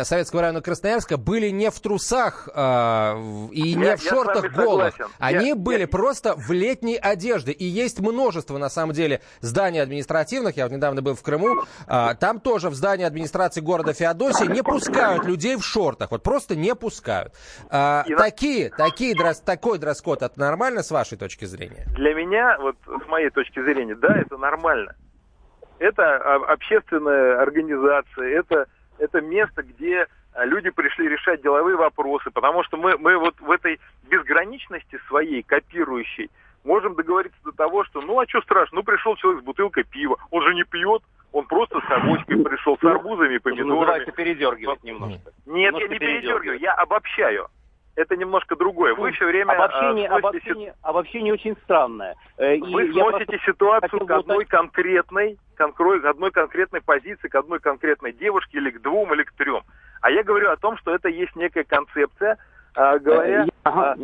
Советского 0.03 0.43
района 0.43 0.61
Красноярска, 0.61 1.17
были 1.17 1.51
не 1.51 1.71
в 1.71 1.79
трусах 1.81 2.49
э, 2.53 2.61
и 3.53 3.69
я, 3.69 3.77
не 3.77 3.97
в 3.97 4.03
шортах 4.03 4.53
голых. 4.53 4.95
Они 5.19 5.49
я, 5.49 5.55
были 5.55 5.83
я... 5.83 5.89
просто 5.89 6.35
в 6.37 6.51
летней 6.51 6.97
одежде. 6.97 7.53
И 7.53 7.65
есть 7.65 8.01
множество, 8.01 8.59
на 8.59 8.69
самом 8.69 8.95
деле, 8.95 9.21
зданий 9.41 9.81
административных. 9.81 10.57
Я 10.57 10.65
вот 10.65 10.73
недавно 10.73 11.03
был 11.03 11.15
в 11.15 11.23
Крыму. 11.23 11.65
Э, 11.87 12.15
там 12.19 12.41
тоже 12.41 12.71
в 12.71 12.75
здании 12.75 13.05
администрации 13.05 13.61
города 13.61 13.93
Феодосии 13.93 14.47
не 14.47 14.63
пускают 14.63 15.25
людей 15.25 15.57
в 15.57 15.63
шортах. 15.63 16.11
Вот 16.17 16.23
просто 16.23 16.57
не 16.57 16.75
пускают. 16.75 17.35
Э, 17.71 18.03
такие, 18.17 18.71
такие, 18.71 19.15
такой 19.45 19.79
дресс-код, 19.79 20.23
это 20.23 20.41
нормально 20.41 20.83
с 20.83 20.91
вашей 20.91 21.19
точки 21.19 21.45
зрения? 21.45 21.85
Для 21.95 22.15
меня, 22.15 22.57
вот 22.59 22.77
с 22.87 23.09
моей 23.09 23.29
точки 23.29 23.63
зрения, 23.63 23.95
да, 23.95 24.17
это 24.17 24.39
нормально. 24.39 24.95
Это 25.79 26.17
общественная 26.47 27.43
организация, 27.43 28.29
это, 28.31 28.67
это 28.99 29.21
место, 29.21 29.63
где 29.63 30.07
а, 30.33 30.47
люди 30.47 30.71
пришли 30.71 31.07
решать 31.07 31.43
деловые 31.43 31.77
вопросы, 31.77 32.31
потому 32.31 32.65
что 32.65 32.79
мы, 32.79 32.97
мы 32.97 33.19
вот 33.19 33.39
в 33.39 33.51
этой 33.51 33.79
безграничности 34.05 34.99
своей, 35.09 35.43
копирующей, 35.43 36.31
можем 36.67 36.95
договориться 36.95 37.39
до 37.45 37.53
того, 37.53 37.85
что 37.85 38.01
ну 38.03 38.21
а 38.21 38.27
что 38.29 38.43
страшно, 38.43 38.77
ну 38.77 38.83
пришел 38.83 39.17
человек 39.17 39.43
с 39.43 39.45
бутылкой 39.45 39.85
пива, 39.85 40.17
он 40.31 40.43
же 40.43 40.55
не 40.55 40.65
пьет, 40.65 41.03
он 41.33 41.47
просто 41.47 41.81
с 41.81 41.91
авоськой 41.91 42.43
пришел, 42.45 42.77
с 42.79 42.85
арбузами, 42.85 43.39
помидорами. 43.39 43.79
Называется 43.79 44.13
передергивать 44.13 44.83
немножко. 44.85 45.31
Нет, 45.47 45.73
немножко 45.75 45.85
я 45.85 45.89
не 45.89 45.99
передергиваю, 45.99 46.59
я 46.59 46.75
обобщаю 46.75 47.49
это 47.97 48.15
немножко 48.17 48.57
другое. 48.57 48.95
Вы 48.95 49.11
все 49.13 49.27
время 49.27 49.53
обобщение, 49.53 50.07
э, 50.07 50.13
обобщение, 50.13 50.71
си... 50.71 50.79
обобщение 50.83 51.33
очень 51.33 51.57
странное. 51.65 52.15
Э, 52.37 52.59
Вы 52.59 52.93
сносите 52.93 53.39
ситуацию 53.45 54.07
к 54.07 54.11
одной 54.11 54.45
вот... 54.45 54.49
конкретной, 54.49 55.39
к 55.57 55.61
одной 55.63 56.31
конкретной 56.31 56.83
позиции, 56.83 57.29
к 57.29 57.35
одной 57.35 57.59
конкретной 57.59 58.13
девушке 58.13 58.59
или 58.59 58.71
к 58.71 58.83
двум, 58.83 59.15
или 59.15 59.23
к 59.23 59.33
трем. 59.33 59.63
А 60.03 60.11
я 60.11 60.23
говорю 60.23 60.51
о 60.51 60.57
том, 60.57 60.77
что 60.77 60.95
это 60.95 61.09
есть 61.09 61.35
некая 61.37 61.65
концепция, 61.65 62.37
э, 62.77 62.99
говоря, 62.99 63.47
э, 63.65 63.95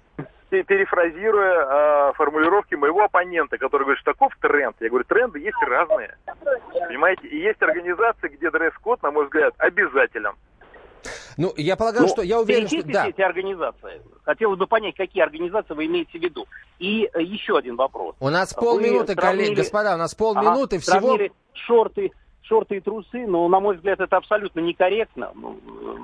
перефразируя 0.63 2.11
э, 2.11 2.13
формулировки 2.15 2.75
моего 2.75 3.05
оппонента, 3.05 3.57
который 3.57 3.85
говорит, 3.85 4.01
что 4.01 4.13
таков 4.13 4.33
тренд. 4.41 4.77
Я 4.81 4.91
говорю, 4.91 5.05
тренды 5.05 5.39
есть 5.39 5.57
разные. 5.63 6.17
Понимаете? 6.73 7.27
И 7.29 7.39
есть 7.39 7.63
организации, 7.63 8.29
где 8.29 8.51
дресс-код, 8.51 9.03
на 9.03 9.11
мой 9.11 9.25
взгляд, 9.25 9.55
обязателен. 9.59 10.35
Ну, 11.37 11.53
я 11.57 11.77
полагаю, 11.77 12.03
ну, 12.03 12.09
что 12.09 12.23
я 12.23 12.39
уверен, 12.41 12.69
что... 12.69 12.83
Да. 12.85 13.09
эти 13.09 13.23
организации. 13.23 14.03
Хотелось 14.25 14.59
бы 14.59 14.67
понять, 14.67 14.95
какие 14.97 15.23
организации 15.23 15.75
вы 15.75 15.87
имеете 15.87 16.19
в 16.19 16.23
виду. 16.23 16.47
И 16.79 17.09
э, 17.13 17.23
еще 17.23 17.57
один 17.57 17.77
вопрос. 17.77 18.15
У 18.21 18.29
нас 18.29 18.53
полминуты, 18.53 19.15
сравнили... 19.15 19.45
коллеги, 19.45 19.59
господа, 19.59 19.95
у 19.95 19.99
нас 19.99 20.15
полминуты 20.15 20.77
ага, 20.77 20.83
всего... 20.83 21.19
шорты 21.55 22.13
шорты 22.53 22.77
и 22.77 22.81
трусы, 22.81 23.27
но, 23.27 23.49
на 23.49 23.61
мой 23.61 23.77
взгляд, 23.77 23.99
это 23.99 24.19
абсолютно 24.19 24.61
некорректно. 24.61 25.33
Ну, 25.35 25.59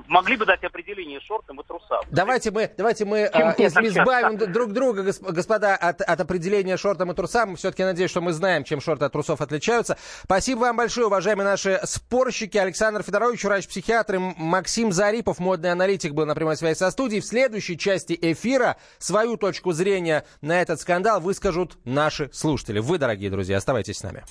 могли 0.07 0.35
бы 0.35 0.47
дать 0.47 0.63
определение 0.63 1.19
шортам 1.19 1.61
и 1.61 1.63
трусам. 1.63 1.99
Давайте 2.09 2.49
мы, 2.49 2.71
давайте 2.75 3.05
мы 3.05 3.25
а, 3.25 3.53
если 3.55 3.87
избавим 3.87 4.37
друг 4.51 4.73
друга, 4.73 5.03
господа, 5.03 5.75
от, 5.75 6.01
от 6.01 6.19
определения 6.19 6.75
шортам 6.75 7.11
и 7.11 7.13
трусам. 7.13 7.55
Все-таки 7.55 7.83
надеюсь, 7.83 8.09
что 8.09 8.21
мы 8.21 8.33
знаем, 8.33 8.63
чем 8.63 8.81
шорты 8.81 9.05
от 9.05 9.11
трусов 9.11 9.41
отличаются. 9.41 9.95
Спасибо 10.23 10.61
вам 10.61 10.77
большое, 10.77 11.05
уважаемые 11.05 11.45
наши 11.45 11.79
спорщики. 11.83 12.57
Александр 12.57 13.03
Федорович, 13.03 13.43
врач-психиатр, 13.43 14.15
и 14.15 14.17
Максим 14.17 14.91
Зарипов, 14.91 15.37
модный 15.37 15.71
аналитик, 15.71 16.13
был 16.13 16.25
на 16.25 16.33
прямой 16.33 16.57
связи 16.57 16.79
со 16.79 16.89
студией. 16.89 17.21
В 17.21 17.25
следующей 17.25 17.77
части 17.77 18.17
эфира 18.19 18.77
свою 18.97 19.37
точку 19.37 19.71
зрения 19.71 20.25
на 20.41 20.59
этот 20.59 20.81
скандал 20.81 21.21
выскажут 21.21 21.77
наши 21.85 22.31
слушатели. 22.33 22.79
Вы, 22.79 22.97
дорогие 22.97 23.29
друзья, 23.29 23.57
оставайтесь 23.57 23.97
с 23.97 24.03
нами. 24.03 24.23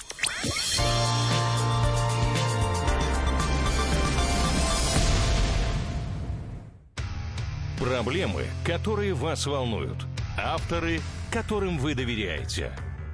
Проблемы, 7.79 8.45
которые 8.65 9.15
вас 9.15 9.47
волнуют. 9.47 10.05
Авторы, 10.37 11.01
которым 11.31 11.79
вы 11.79 11.95
доверяете. 11.95 12.73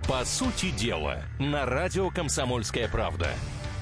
По 0.09 0.25
сути 0.25 0.71
дела, 0.71 1.23
на 1.38 1.66
радио 1.66 2.11
«Комсомольская 2.11 2.88
правда». 2.88 3.28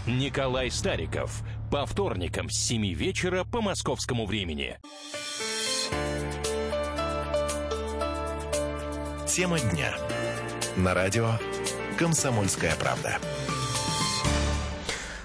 Николай 0.07 0.73
Стариков. 0.73 1.43
По 1.71 1.87
вторникам 1.87 2.51
с 2.51 2.57
7 2.67 2.95
вечера 2.95 3.45
по 3.45 3.61
московскому 3.61 4.27
времени. 4.27 4.77
Тема 9.29 9.61
дня. 9.61 9.95
На 10.77 10.95
радио 10.95 11.31
«Комсомольская 11.97 12.75
правда». 12.75 13.19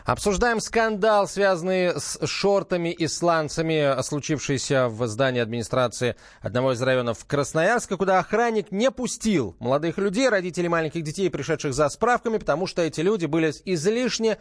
Обсуждаем 0.07 0.61
скандал, 0.61 1.27
связанный 1.27 1.99
с 1.99 2.25
шортами 2.25 2.93
и 2.93 3.07
сланцами, 3.07 4.01
случившийся 4.01 4.87
в 4.87 5.05
здании 5.05 5.41
администрации 5.41 6.15
одного 6.39 6.71
из 6.71 6.81
районов 6.81 7.25
Красноярска, 7.25 7.97
куда 7.97 8.19
охранник 8.19 8.71
не 8.71 8.89
пустил 8.89 9.57
молодых 9.59 9.97
людей, 9.97 10.29
родителей 10.29 10.69
маленьких 10.69 11.03
детей, 11.03 11.29
пришедших 11.29 11.73
за 11.73 11.89
справками, 11.89 12.37
потому 12.37 12.67
что 12.67 12.83
эти 12.83 13.01
люди 13.01 13.25
были 13.25 13.51
излишне 13.65 14.37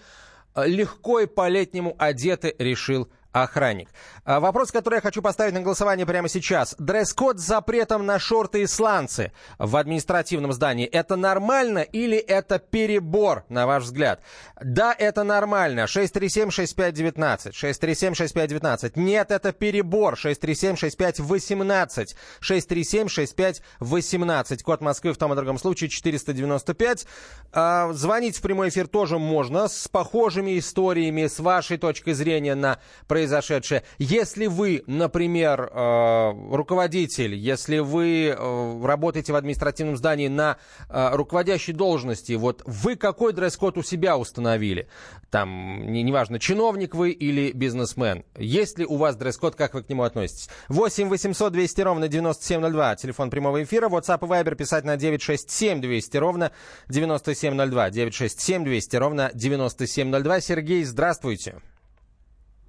э, 0.54 0.68
легко 0.68 1.18
и 1.18 1.26
по-летнему 1.26 1.96
одеты, 1.99 2.54
решил 2.61 3.08
охранник. 3.42 3.88
А, 4.24 4.40
вопрос, 4.40 4.72
который 4.72 4.96
я 4.96 5.00
хочу 5.00 5.22
поставить 5.22 5.54
на 5.54 5.60
голосование 5.60 6.04
прямо 6.06 6.28
сейчас. 6.28 6.74
Дресс-код 6.78 7.38
с 7.38 7.42
запретом 7.42 8.04
на 8.06 8.18
шорты 8.18 8.62
и 8.62 8.66
сланцы 8.66 9.30
в 9.58 9.76
административном 9.76 10.52
здании. 10.52 10.86
Это 10.86 11.16
нормально 11.16 11.80
или 11.80 12.16
это 12.16 12.58
перебор, 12.58 13.44
на 13.48 13.66
ваш 13.66 13.84
взгляд? 13.84 14.20
Да, 14.60 14.94
это 14.98 15.22
нормально. 15.22 15.84
637-6519. 15.84 17.52
637-6519. 17.52 18.92
Нет, 18.96 19.30
это 19.30 19.52
перебор. 19.52 20.14
637-6518. 20.14 22.16
637-6518. 22.40 24.62
Код 24.62 24.80
Москвы 24.80 25.12
в 25.12 25.18
том 25.18 25.32
и 25.32 25.36
другом 25.36 25.58
случае 25.58 25.90
495. 25.90 27.06
А, 27.52 27.92
звонить 27.92 28.38
в 28.38 28.40
прямой 28.40 28.70
эфир 28.70 28.88
тоже 28.88 29.18
можно 29.18 29.68
с 29.68 29.88
похожими 29.88 30.58
историями, 30.58 31.26
с 31.26 31.38
вашей 31.38 31.76
точки 31.78 32.12
зрения 32.12 32.54
на 32.54 32.78
производство 33.06 33.25
произошедшее. 33.26 33.83
Если 33.99 34.47
вы, 34.47 34.85
например, 34.87 35.71
э, 35.73 36.33
руководитель, 36.52 37.35
если 37.35 37.78
вы 37.78 38.28
э, 38.28 38.85
работаете 38.85 39.33
в 39.33 39.37
административном 39.37 39.97
здании 39.97 40.28
на 40.28 40.59
э, 40.88 41.11
руководящей 41.12 41.73
должности, 41.73 42.35
вот 42.35 42.62
вы 42.66 42.95
какой 42.95 43.33
дресс-код 43.33 43.78
у 43.78 43.83
себя 43.83 44.16
установили? 44.16 44.88
Там, 45.30 45.90
не, 45.92 46.04
неважно, 46.04 46.38
чиновник 46.38 46.95
вы 46.95 47.11
или 47.11 47.50
бизнесмен. 47.50 48.25
Есть 48.38 48.78
ли 48.78 48.87
у 48.87 48.97
вас 48.97 49.16
дресс-код, 49.16 49.56
как 49.56 49.75
вы 49.75 49.83
к 49.83 49.88
нему 49.88 50.04
относитесь? 50.04 50.49
8 50.68 51.09
800 51.09 51.52
200 51.52 51.80
ровно 51.80 52.09
9702, 52.09 52.97
телефон 52.97 53.30
прямого 53.30 53.62
эфира, 53.62 53.88
WhatsApp 53.88 54.25
и 54.25 54.28
Viber 54.28 54.54
писать 54.54 54.85
на 54.85 54.97
967 54.97 55.80
200 55.80 56.16
ровно 56.16 56.52
9702, 56.88 57.90
967 57.90 58.64
200 58.64 58.97
ровно 58.97 59.30
9702. 59.35 60.40
Сергей, 60.40 60.85
здравствуйте. 60.85 61.56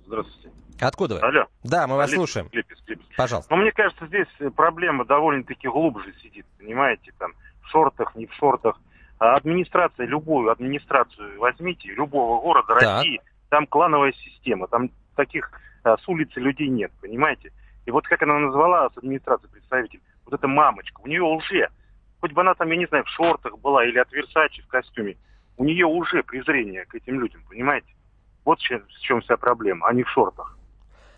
Здравствуйте. 0.08 0.50
Откуда 0.80 1.16
вы? 1.16 1.22
Алло. 1.22 1.46
Да, 1.64 1.86
мы 1.86 1.98
вас 1.98 2.10
Липецк, 2.10 2.18
слушаем. 2.18 2.50
Липецк, 2.54 2.82
Липецк. 2.88 3.10
Пожалуйста. 3.18 3.54
Но 3.54 3.62
мне 3.62 3.72
кажется, 3.72 4.08
здесь 4.08 4.28
проблема 4.56 5.06
довольно-таки 5.06 5.68
глубже 5.68 6.14
сидит, 6.24 6.46
понимаете, 6.58 7.12
там, 7.20 7.34
в 7.62 7.68
шортах, 7.68 8.16
не 8.16 8.26
в 8.26 8.34
шортах. 8.34 8.80
А 9.20 9.36
администрация, 9.36 10.06
любую 10.06 10.52
администрацию 10.52 11.40
возьмите, 11.40 11.90
любого 11.90 12.40
города 12.42 12.76
Так. 12.76 13.00
России, 13.00 13.20
там 13.50 13.68
клановая 13.68 14.14
система, 14.14 14.68
там 14.68 14.92
таких 15.16 15.52
а, 15.84 15.98
с 15.98 16.08
улицы 16.08 16.40
людей 16.40 16.70
нет, 16.70 16.92
понимаете? 17.02 17.52
И 17.86 17.92
вот 17.92 18.08
как 18.08 18.22
она 18.22 18.38
назвала 18.38 18.90
с 18.90 18.98
администрации 18.98 19.48
представитель, 19.48 20.02
вот 20.26 20.36
эта 20.36 20.48
мамочка, 20.48 21.02
у 21.02 21.08
нее 21.08 21.24
уже, 21.24 21.70
хоть 22.22 22.32
бы 22.32 22.42
она 22.42 22.54
там, 22.54 22.70
я 22.70 22.78
не 22.78 22.86
знаю, 22.86 23.04
в 23.04 23.10
шортах 23.10 23.58
была 23.60 23.84
или 23.86 23.98
от 23.98 24.12
Версачи 24.12 24.62
в 24.62 24.68
костюме, 24.68 25.18
у 25.58 25.66
нее 25.66 25.86
уже 25.88 26.22
презрение 26.22 26.86
к 26.86 26.94
этим 26.96 27.20
людям, 27.20 27.42
понимаете? 27.50 27.88
Вот 28.48 28.60
в 28.60 29.02
чем, 29.02 29.20
вся 29.22 29.36
проблема, 29.36 29.88
а 29.90 29.94
не 29.94 30.04
в 30.04 30.10
шортах. 30.10 30.58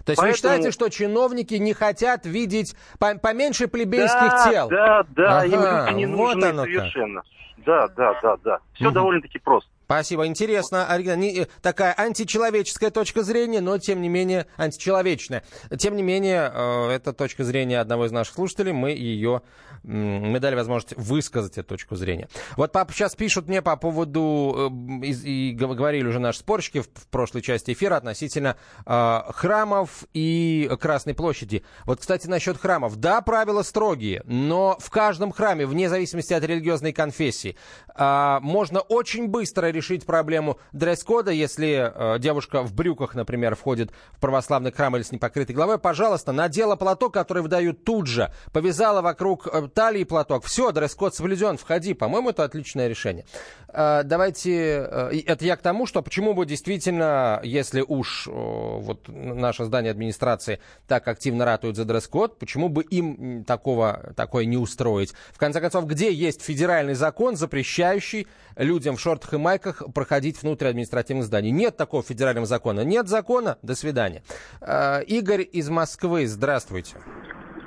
То 0.04 0.14
есть 0.14 0.20
вы 0.20 0.30
Поэтому- 0.30 0.36
считаете, 0.36 0.72
что 0.72 0.90
чиновники 0.90 1.54
не 1.54 1.74
хотят 1.74 2.26
видеть 2.26 2.76
по- 2.98 3.20
поменьше 3.20 3.68
плебейских 3.68 4.20
да, 4.32 4.50
тел? 4.52 4.68
Да, 4.70 5.04
да, 5.10 5.46
им 5.46 5.60
Ага, 5.60 5.86
люди 5.92 5.98
не 6.00 6.06
вот 6.08 6.34
нужны 6.38 6.46
оно 6.50 6.64
совершенно. 6.64 7.22
Да, 7.58 7.88
да, 7.90 8.20
да, 8.24 8.38
да. 8.44 8.60
Все 8.74 8.86
Мгм. 8.86 8.94
довольно-таки 8.96 9.38
просто. 9.38 9.70
Спасибо. 9.86 10.26
Интересно, 10.26 10.88
оригинально. 10.88 11.42
Э, 11.44 11.48
такая 11.62 11.94
античеловеческая 11.94 12.90
точка 12.90 13.22
зрения, 13.22 13.60
но 13.62 13.78
тем 13.78 14.02
не 14.02 14.10
менее 14.10 14.48
античеловечная. 14.58 15.44
Тем 15.78 15.96
не 15.96 16.02
менее, 16.02 16.52
э, 16.52 16.90
это 16.92 17.14
точка 17.14 17.44
зрения 17.44 17.80
одного 17.80 18.06
из 18.08 18.12
наших 18.12 18.34
слушателей. 18.36 18.72
Мы 18.72 18.92
ее, 18.92 19.42
мы 19.84 20.40
дали 20.40 20.56
возможность 20.56 20.98
высказать 20.98 21.58
эту 21.58 21.70
точку 21.70 21.96
зрения. 21.96 22.30
Вот 22.58 22.72
пап, 22.72 22.92
сейчас 22.92 23.16
пишут 23.16 23.48
мне 23.48 23.62
по 23.62 23.76
поводу, 23.76 24.72
э, 25.04 25.06
и 25.08 25.52
г- 25.52 25.74
говорили 25.74 26.08
уже 26.08 26.20
наши 26.20 26.40
спорщики 26.40 26.82
в, 26.82 26.88
в 26.88 27.08
прошлой 27.08 27.42
части 27.42 27.74
эфира 27.74 27.96
относительно 27.96 28.58
э, 28.86 29.22
храмов 29.30 30.06
и 30.14 30.70
Красной 30.80 31.14
площади. 31.14 31.64
Вот, 31.86 32.00
кстати, 32.00 32.28
насчет 32.28 32.58
храмов. 32.58 32.98
Да, 32.98 33.22
правила 33.22 33.64
строгие, 33.64 34.24
но 34.26 34.78
в 34.80 34.90
каждом 34.90 35.32
храме, 35.32 35.66
вне 35.66 35.90
зависимости 35.90 36.34
от 36.34 36.44
религиозной 36.44 36.94
конфессии, 36.94 37.56
а, 37.96 38.40
можно 38.42 38.80
очень 38.80 39.28
быстро 39.28 39.68
решить 39.68 40.06
проблему 40.06 40.60
дресс-кода, 40.72 41.32
если 41.32 41.92
э, 41.94 42.20
девушка 42.20 42.62
в 42.64 42.74
брюках, 42.74 43.16
например, 43.16 43.56
входит 43.56 43.92
в 44.12 44.20
православный 44.20 44.72
храм 44.72 44.96
или 44.96 45.04
с 45.04 45.12
непокрытой 45.12 45.56
головой, 45.56 45.80
пожалуйста, 45.80 46.32
надела 46.32 46.76
платок, 46.76 47.14
который 47.14 47.44
выдают 47.44 47.84
тут 47.84 48.08
же, 48.08 48.34
повязала 48.52 49.02
вокруг 49.02 49.48
э, 49.48 49.69
талии 49.70 50.04
платок, 50.04 50.46
все, 50.46 50.72
дресс-код 50.72 51.16
соблюден, 51.16 51.58
входи. 51.58 51.94
По-моему, 51.94 52.32
это 52.32 52.44
отличное 52.44 52.88
решение. 52.88 53.26
Э, 53.70 54.02
давайте, 54.04 54.88
э, 54.90 55.22
это 55.26 55.46
я 55.46 55.56
к 55.56 55.62
тому, 55.62 55.86
что 55.86 56.02
почему 56.02 56.34
бы 56.34 56.46
действительно, 56.46 57.40
если 57.44 57.82
уж 57.82 58.28
э, 58.28 58.32
вот 58.32 59.08
наше 59.08 59.66
здание 59.66 59.92
администрации 59.92 60.60
так 60.88 61.08
активно 61.08 61.46
ратует 61.46 61.76
за 61.76 61.86
дресс-код, 61.86 62.40
почему 62.40 62.70
бы 62.70 62.84
им 62.84 63.44
такого, 63.44 64.14
такое 64.16 64.46
не 64.46 64.58
устроить? 64.58 65.14
В 65.32 65.38
конце 65.38 65.62
концов, 65.62 65.86
где 65.86 66.12
есть 66.12 66.42
федеральный 66.42 66.96
закон, 66.96 67.36
запрещающий 67.36 68.28
людям 68.56 68.96
в 68.96 69.00
шортах 69.00 69.34
и 69.34 69.38
майках 69.38 69.84
проходить 69.94 70.42
внутрь 70.42 70.68
административных 70.68 71.26
зданий? 71.26 71.52
Нет 71.52 71.78
такого 71.78 72.04
федерального 72.04 72.46
закона. 72.46 72.82
Нет 72.82 73.08
закона, 73.08 73.58
до 73.62 73.76
свидания. 73.76 74.24
Э, 74.62 75.04
Игорь 75.04 75.48
из 75.52 75.70
Москвы, 75.70 76.28
здравствуйте. 76.28 76.98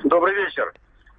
Добрый 0.05 0.35
вечер. 0.35 0.73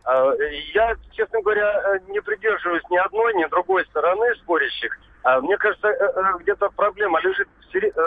А, 0.05 0.33
Я, 0.73 0.95
честно 1.11 1.41
говоря, 1.41 1.81
э, 1.95 1.99
не 2.09 2.21
придерживаюсь 2.21 2.83
ни 2.89 2.97
одной, 2.97 3.33
ни 3.35 3.45
другой 3.45 3.85
стороны 3.85 4.35
спорящих. 4.35 4.97
А 5.23 5.39
Мне 5.39 5.57
кажется, 5.57 5.87
э, 5.87 5.93
э, 5.93 6.37
где-то 6.39 6.69
проблема 6.75 7.21
лежит 7.21 7.47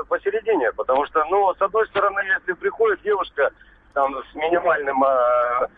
посередине, 0.09 0.73
потому 0.73 1.07
что, 1.07 1.25
ну, 1.25 1.55
с 1.55 1.63
одной 1.63 1.87
стороны, 1.89 2.21
если 2.39 2.53
приходит 2.53 3.03
девушка 3.03 3.51
там 3.95 4.15
с 4.31 4.35
минимальным 4.35 5.03
а, 5.03 5.69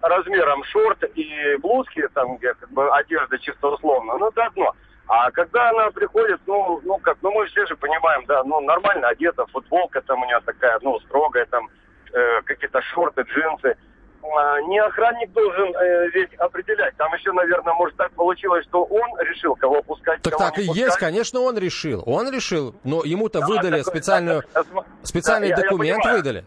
размером 0.00 0.64
шорт 0.64 1.02
и 1.14 1.56
блузки, 1.56 2.08
там, 2.14 2.36
где 2.36 2.54
как 2.54 2.70
бы 2.70 2.88
одежда 2.94 3.38
чисто 3.38 3.68
условно, 3.68 4.16
ну, 4.16 4.28
это 4.28 4.46
одно. 4.46 4.72
А 5.08 5.30
когда 5.32 5.70
она 5.70 5.90
приходит, 5.90 6.40
ну, 6.46 6.80
ну 6.84 6.98
как, 6.98 7.18
ну 7.20 7.32
мы 7.32 7.44
все 7.46 7.66
же 7.66 7.76
понимаем, 7.76 8.24
да, 8.26 8.42
ну 8.44 8.60
нормально 8.60 9.08
одета, 9.08 9.44
футболка 9.46 10.00
там 10.00 10.22
у 10.22 10.24
нее 10.24 10.40
такая, 10.46 10.78
ну, 10.80 10.98
строгая, 11.00 11.44
там, 11.46 11.68
э, 12.12 12.42
какие-то 12.42 12.80
шорты, 12.80 13.22
джинсы. 13.22 13.76
А, 14.22 14.60
Не 14.62 14.78
охранник 14.80 15.32
должен 15.32 15.74
э, 15.74 16.08
ведь 16.14 16.32
определять. 16.34 16.96
Там 16.96 17.12
еще, 17.14 17.32
наверное, 17.32 17.74
может 17.74 17.96
так 17.96 18.12
получилось, 18.12 18.64
что 18.68 18.84
он 18.84 19.18
решил, 19.20 19.54
кого 19.56 19.82
пускать, 19.82 20.22
Так 20.22 20.34
кого 20.34 20.44
так 20.50 20.58
и 20.58 20.68
не 20.68 20.74
есть, 20.74 20.86
пускать. 20.92 21.00
конечно, 21.00 21.40
он 21.40 21.58
решил. 21.58 22.02
Он 22.06 22.30
решил, 22.30 22.74
но 22.84 23.02
ему-то 23.04 23.40
Да, 23.40 23.46
выдали 23.46 23.82
так- 23.82 23.86
специальную, 23.92 24.42
так- 24.52 24.66
специальный 25.02 25.48
да, 25.48 25.54
я- 25.56 25.60
я 25.62 25.62
документ 25.70 25.98
понимаю. 26.02 26.18
выдали. 26.18 26.44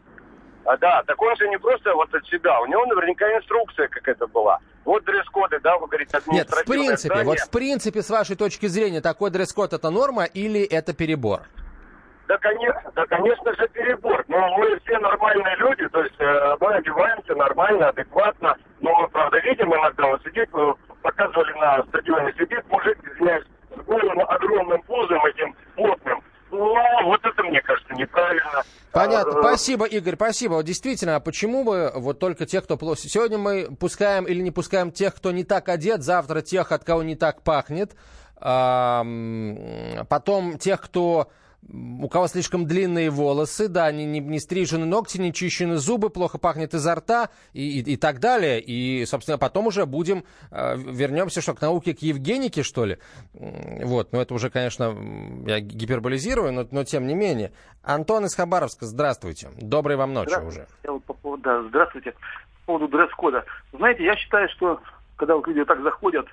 А, 0.64 0.78
да, 0.78 1.04
так 1.06 1.22
он 1.22 1.36
же 1.36 1.48
не 1.48 1.60
просто 1.60 1.94
вот 1.94 2.12
от 2.14 2.26
себя, 2.28 2.60
у 2.62 2.66
него 2.66 2.86
наверняка 2.88 3.26
инструкция 3.38 3.88
какая-то 3.88 4.26
была. 4.28 4.58
Вот 4.84 5.04
дресс-коды, 5.04 5.60
да, 5.62 5.78
вы 5.78 5.88
говорите, 5.88 6.18
Нет, 6.28 6.50
в 6.50 6.66
принципе, 6.66 7.14
здание. 7.14 7.26
вот 7.26 7.40
в 7.40 7.50
принципе, 7.50 8.02
с 8.02 8.10
вашей 8.10 8.36
точки 8.36 8.66
зрения, 8.68 9.02
такой 9.02 9.30
дресс-код 9.32 9.74
это 9.74 9.90
норма 9.92 10.24
или 10.26 10.62
это 10.64 10.94
перебор? 10.94 11.42
Да, 12.28 12.38
конечно, 12.40 12.92
да, 12.96 13.06
конечно 13.06 13.54
же, 13.54 13.68
перебор. 13.70 14.26
Но 14.28 14.58
мы 14.58 14.80
все 14.80 14.98
нормальные 14.98 15.56
люди, 15.58 15.88
то 15.90 16.02
есть 16.02 16.20
э, 16.20 16.56
мы 16.60 16.74
одеваемся 16.74 17.36
нормально, 17.36 17.90
адекватно. 17.90 18.58
Но 18.82 19.02
мы, 19.02 19.08
правда, 19.10 19.38
видим 19.40 19.72
иногда, 19.74 20.08
вот 20.08 20.24
сидит, 20.24 20.50
э, 20.54 20.74
показывали 21.04 21.54
на 21.60 21.84
стадионе, 21.84 22.34
сидит 22.34 22.68
мужик, 22.70 22.98
извиняюсь, 23.04 23.46
с 23.76 23.80
голым 23.86 24.20
огромным 24.22 24.82
пузом 24.84 25.24
этим 25.26 25.56
плотным. 25.76 26.24
Ну, 26.50 26.76
вот 27.04 27.24
это, 27.24 27.44
мне 27.44 27.62
кажется, 27.62 27.94
неправильно. 27.94 28.64
Понятно. 28.92 29.38
Э, 29.38 29.42
Спасибо, 29.42 29.86
Игорь, 29.86 30.16
спасибо. 30.16 30.54
Вот 30.54 30.66
действительно, 30.66 31.18
а 31.18 31.20
почему 31.20 31.64
бы 31.64 31.92
вот 31.94 32.18
только 32.20 32.48
тех, 32.48 32.64
кто. 32.64 32.76
Сегодня 32.96 33.38
мы 33.38 33.68
пускаем 33.80 34.26
или 34.26 34.42
не 34.42 34.50
пускаем 34.50 34.92
тех, 34.92 35.14
кто 35.14 35.32
не 35.32 35.44
так 35.44 35.70
одет, 35.70 36.02
завтра 36.02 36.42
тех, 36.42 36.72
от 36.72 36.84
кого 36.84 37.04
не 37.04 37.16
так 37.16 37.44
пахнет, 37.44 37.96
потом 38.40 39.60
тех, 40.58 40.82
кто 40.82 41.30
у 41.68 42.08
кого 42.10 42.28
слишком 42.28 42.68
длинные 42.68 43.10
волосы, 43.10 43.68
да, 43.68 43.92
не, 43.92 44.06
не, 44.06 44.20
не 44.20 44.40
стрижены 44.40 44.86
ногти, 44.86 45.18
не 45.18 45.34
чищены 45.34 45.78
зубы, 45.78 46.10
плохо 46.10 46.38
пахнет 46.38 46.74
изо 46.74 46.96
рта 46.96 47.30
и, 47.54 47.80
и, 47.80 47.94
и 47.94 47.98
так 47.98 48.20
далее. 48.20 48.62
И, 48.62 49.06
собственно, 49.06 49.38
потом 49.38 49.68
уже 49.68 49.86
будем, 49.86 50.24
э, 50.52 50.78
вернемся, 50.78 51.42
что 51.42 51.54
к 51.54 51.62
науке, 51.62 51.96
к 51.96 52.00
Евгенике, 52.00 52.62
что 52.62 52.86
ли. 52.86 52.98
Вот, 53.34 54.14
но 54.14 54.22
это 54.22 54.34
уже, 54.34 54.50
конечно, 54.50 54.96
я 55.48 55.60
гиперболизирую, 55.60 56.54
но, 56.54 56.68
но 56.70 56.84
тем 56.84 57.08
не 57.08 57.16
менее. 57.16 57.52
Антон 57.84 58.26
из 58.26 58.36
Хабаровска, 58.36 58.86
здравствуйте. 58.86 59.50
Доброй 59.58 59.96
вам 59.96 60.14
ночи 60.14 60.40
уже. 60.40 60.68
По 60.84 61.14
поводу, 61.14 61.44
да, 61.44 61.64
здравствуйте. 61.70 62.12
По 62.66 62.74
поводу 62.74 62.88
дресс-кода. 62.88 63.44
Знаете, 63.74 64.04
я 64.04 64.16
считаю, 64.16 64.50
что 64.50 64.82
когда 65.16 65.36
вот 65.36 65.48
люди 65.48 65.64
так 65.66 65.82
заходят 65.82 66.28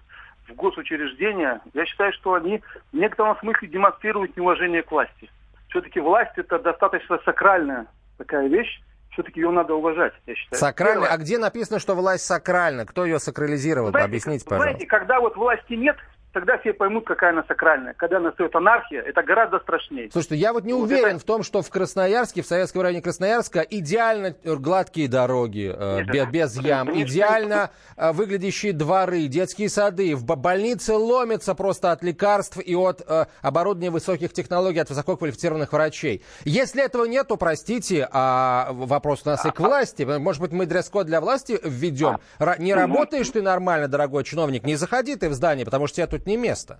в 0.52 0.56
госучреждения, 0.56 1.61
я 1.75 1.87
считаю, 1.87 2.12
что 2.12 2.35
они 2.35 2.62
в 2.92 2.97
некотором 2.97 3.38
смысле 3.38 3.68
демонстрируют 3.68 4.37
неуважение 4.37 4.82
к 4.82 4.90
власти. 4.90 5.30
Все-таки 5.68 6.00
власть 6.00 6.32
это 6.37 6.59
достаточно 6.59 7.18
сакральная 7.25 7.87
такая 8.18 8.49
вещь, 8.49 8.80
все-таки 9.11 9.40
ее 9.40 9.50
надо 9.50 9.75
уважать, 9.75 10.12
я 10.26 10.35
считаю. 10.35 10.59
Сакральная? 10.59 11.09
А 11.09 11.18
где 11.18 11.38
написано, 11.38 11.78
что 11.78 11.94
власть 11.94 12.25
сакральна? 12.25 12.87
Кто 12.87 13.04
ее 13.04 13.18
сакрализировал? 13.18 13.90
Знаете, 13.90 14.09
Объясните, 14.09 14.44
пожалуйста. 14.44 14.71
Знаете, 14.71 14.87
когда 14.87 15.21
вот 15.21 15.37
власти 15.37 15.75
нет, 15.75 15.97
тогда 16.32 16.58
все 16.58 16.72
поймут, 16.72 17.06
какая 17.06 17.30
она 17.30 17.44
сакральная. 17.46 17.94
Когда 17.94 18.18
настает 18.18 18.54
анархия, 18.56 19.02
это 19.02 19.22
гораздо 19.22 19.58
страшнее. 19.60 20.10
Слушайте, 20.10 20.36
я 20.36 20.52
вот 20.52 20.64
не 20.64 20.72
вот 20.72 20.84
уверен 20.84 21.16
это... 21.16 21.18
в 21.18 21.24
том, 21.24 21.42
что 21.42 21.62
в 21.62 21.70
Красноярске, 21.70 22.42
в 22.42 22.46
советском 22.46 22.82
районе 22.82 23.02
Красноярска, 23.02 23.60
идеально 23.60 24.34
гладкие 24.44 25.08
дороги, 25.08 25.72
э, 25.74 26.04
без, 26.04 26.26
без 26.28 26.58
ям, 26.58 26.90
идеально 26.90 27.70
э, 27.96 28.12
выглядящие 28.12 28.72
дворы, 28.72 29.26
детские 29.26 29.68
сады, 29.68 30.16
в 30.16 30.24
больнице 30.24 30.94
ломятся 30.94 31.54
просто 31.54 31.92
от 31.92 32.02
лекарств 32.02 32.58
и 32.58 32.74
от 32.74 33.02
э, 33.06 33.26
оборудования 33.42 33.90
высоких 33.90 34.32
технологий, 34.32 34.80
от 34.80 34.88
высококвалифицированных 34.88 35.72
врачей. 35.72 36.24
Если 36.44 36.82
этого 36.82 37.04
нет, 37.04 37.28
то, 37.28 37.36
простите, 37.36 38.08
а 38.10 38.70
вопрос 38.72 39.22
у 39.24 39.28
нас 39.28 39.44
и 39.44 39.50
к 39.50 39.60
власти. 39.60 40.02
Может 40.02 40.40
быть, 40.40 40.52
мы 40.52 40.66
дресс-код 40.66 41.06
для 41.06 41.20
власти 41.20 41.58
введем? 41.62 42.18
Р- 42.38 42.60
не 42.60 42.74
работаешь 42.74 43.28
ты 43.28 43.42
нормально, 43.42 43.88
дорогой 43.88 44.24
чиновник, 44.24 44.64
не 44.64 44.76
заходи 44.76 45.16
ты 45.16 45.28
в 45.28 45.34
здание, 45.34 45.64
потому 45.64 45.86
что 45.86 45.96
тебя 45.96 46.06
тут 46.06 46.22
не 46.26 46.37
место. 46.37 46.79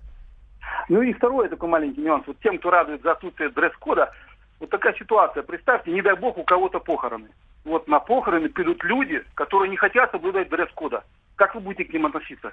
Ну 0.89 1.01
и 1.01 1.13
второй 1.13 1.49
такой 1.49 1.69
маленький 1.69 2.01
нюанс. 2.01 2.25
Вот 2.27 2.37
тем, 2.41 2.57
кто 2.59 2.69
радует 2.69 3.01
за 3.01 3.13
отсутствие 3.13 3.49
дресс-кода, 3.49 4.11
вот 4.59 4.69
такая 4.69 4.93
ситуация. 4.93 5.43
Представьте, 5.43 5.91
не 5.91 6.01
дай 6.01 6.15
бог, 6.15 6.37
у 6.37 6.43
кого-то 6.43 6.79
похороны. 6.79 7.29
Вот 7.65 7.87
на 7.87 7.99
похороны 7.99 8.49
придут 8.49 8.83
люди, 8.83 9.23
которые 9.35 9.69
не 9.69 9.77
хотят 9.77 10.11
соблюдать 10.11 10.49
дресс-кода. 10.49 11.03
Как 11.35 11.55
вы 11.55 11.61
будете 11.61 11.85
к 11.85 11.93
ним 11.93 12.05
относиться? 12.05 12.51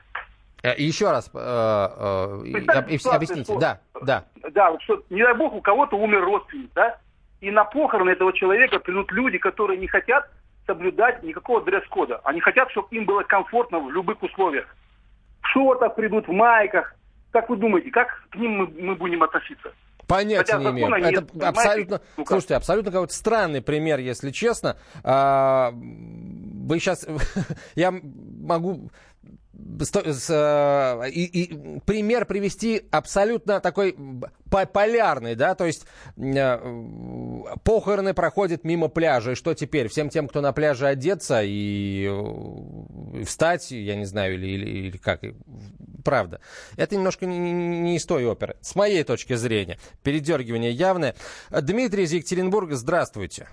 Э, 0.62 0.74
еще 0.76 1.10
раз 1.10 1.30
э, 1.34 1.38
э, 1.38 3.08
объясните. 3.08 3.44
Что, 3.44 3.58
да, 3.58 3.80
да. 4.02 4.24
Да, 4.50 4.70
вот 4.70 4.82
что, 4.82 5.02
не 5.10 5.22
дай 5.22 5.34
бог, 5.34 5.54
у 5.54 5.60
кого-то 5.60 5.96
умер 5.96 6.24
родственник, 6.24 6.70
да? 6.74 6.98
И 7.40 7.50
на 7.50 7.64
похороны 7.64 8.10
этого 8.10 8.32
человека 8.32 8.78
придут 8.78 9.10
люди, 9.12 9.38
которые 9.38 9.78
не 9.78 9.86
хотят 9.86 10.30
соблюдать 10.66 11.22
никакого 11.22 11.62
дресс-кода. 11.62 12.20
Они 12.24 12.40
хотят, 12.40 12.70
чтобы 12.70 12.88
им 12.90 13.06
было 13.06 13.22
комфортно 13.22 13.80
в 13.80 13.90
любых 13.90 14.22
условиях 14.22 14.66
в 15.40 15.46
шортах 15.48 15.94
придут, 15.94 16.28
в 16.28 16.32
майках. 16.32 16.94
Как 17.32 17.48
вы 17.48 17.56
думаете, 17.56 17.90
как 17.90 18.08
к 18.30 18.36
ним 18.36 18.52
мы, 18.52 18.66
мы 18.66 18.94
будем 18.96 19.22
относиться? 19.22 19.72
Понятия 20.06 20.58
не 20.58 20.66
имею. 20.66 20.92
Это 20.92 21.48
абсолютно, 21.48 22.00
ну 22.16 22.26
слушайте, 22.26 22.56
абсолютно 22.56 22.90
какой-то 22.90 23.14
странный 23.14 23.62
пример, 23.62 24.00
если 24.00 24.32
честно. 24.32 24.76
А, 25.04 25.70
вы 25.72 26.80
сейчас, 26.80 27.06
я 27.76 27.92
могу 27.92 28.90
Э, 30.28 31.08
и, 31.08 31.24
и 31.24 31.80
пример 31.80 32.26
привести 32.26 32.82
абсолютно 32.90 33.60
такой 33.60 33.96
полярный, 34.72 35.34
да, 35.34 35.54
то 35.54 35.64
есть 35.64 35.86
э, 36.16 36.58
похороны 37.64 38.14
проходят 38.14 38.64
мимо 38.64 38.88
пляжа, 38.88 39.32
и 39.32 39.34
что 39.34 39.54
теперь? 39.54 39.88
Всем 39.88 40.08
тем, 40.08 40.28
кто 40.28 40.40
на 40.40 40.52
пляже 40.52 40.86
одеться 40.86 41.40
и, 41.42 42.10
и 43.14 43.24
встать, 43.24 43.70
я 43.70 43.96
не 43.96 44.04
знаю, 44.04 44.34
или, 44.34 44.46
или, 44.46 44.70
или 44.88 44.96
как, 44.96 45.20
правда. 46.04 46.40
Это 46.76 46.96
немножко 46.96 47.26
не, 47.26 47.38
не 47.38 47.96
из 47.96 48.04
той 48.04 48.26
оперы, 48.26 48.56
с 48.60 48.74
моей 48.74 49.04
точки 49.04 49.34
зрения. 49.34 49.78
Передергивание 50.02 50.72
явное. 50.72 51.14
Дмитрий 51.50 52.04
из 52.04 52.12
Екатеринбурга, 52.12 52.74
здравствуйте. 52.74 53.48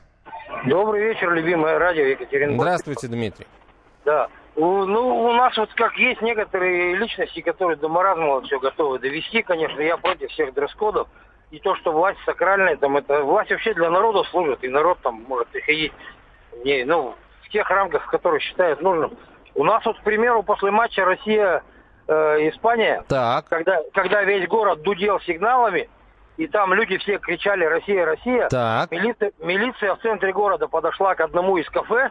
Добрый 0.65 1.03
вечер, 1.03 1.31
любимое 1.33 1.77
радио 1.77 2.03
Екатеринбург. 2.03 2.61
Здравствуйте, 2.61 3.07
Дмитрий. 3.07 3.47
Да. 4.03 4.27
Ну, 4.57 5.25
у 5.25 5.33
нас 5.33 5.55
вот 5.55 5.71
как 5.75 5.95
есть 5.97 6.19
некоторые 6.23 6.95
личности, 6.95 7.41
которые 7.41 7.77
до 7.77 7.89
маразма 7.89 8.41
все 8.41 8.59
готовы 8.59 8.97
довести, 8.97 9.43
конечно, 9.43 9.79
я 9.79 9.97
против 9.97 10.31
всех 10.31 10.53
дресс-кодов. 10.55 11.07
И 11.51 11.59
то, 11.59 11.75
что 11.75 11.91
власть 11.91 12.17
сакральная, 12.25 12.75
там 12.75 12.97
это 12.97 13.21
власть 13.21 13.51
вообще 13.51 13.75
для 13.75 13.91
народа 13.91 14.23
служит, 14.31 14.63
и 14.63 14.67
народ 14.67 14.97
там 15.03 15.23
может 15.27 15.47
приходить 15.49 15.93
не, 16.65 16.83
ну, 16.85 17.13
в 17.43 17.49
тех 17.49 17.69
рамках, 17.69 18.03
в 18.05 18.09
которых 18.09 18.41
считает 18.41 18.81
нужным. 18.81 19.15
У 19.53 19.63
нас 19.63 19.85
вот, 19.85 19.99
к 19.99 20.03
примеру, 20.03 20.41
после 20.41 20.71
матча 20.71 21.05
Россия-Испания, 21.05 23.01
э, 23.01 23.07
так. 23.07 23.47
Когда, 23.49 23.79
когда 23.93 24.23
весь 24.23 24.47
город 24.47 24.81
дудел 24.81 25.19
сигналами, 25.21 25.87
и 26.37 26.47
там 26.47 26.73
люди 26.73 26.97
все 26.97 27.19
кричали 27.19 27.63
«Россия, 27.63 28.05
Россия», 28.05 28.49
так. 28.49 28.89
Милиция, 28.91 29.31
милиция 29.39 29.95
в 29.95 30.01
центре 30.01 30.33
города 30.33 30.67
подошла 30.67 31.13
к 31.13 31.21
одному 31.21 31.57
из 31.57 31.69
кафе, 31.69 32.09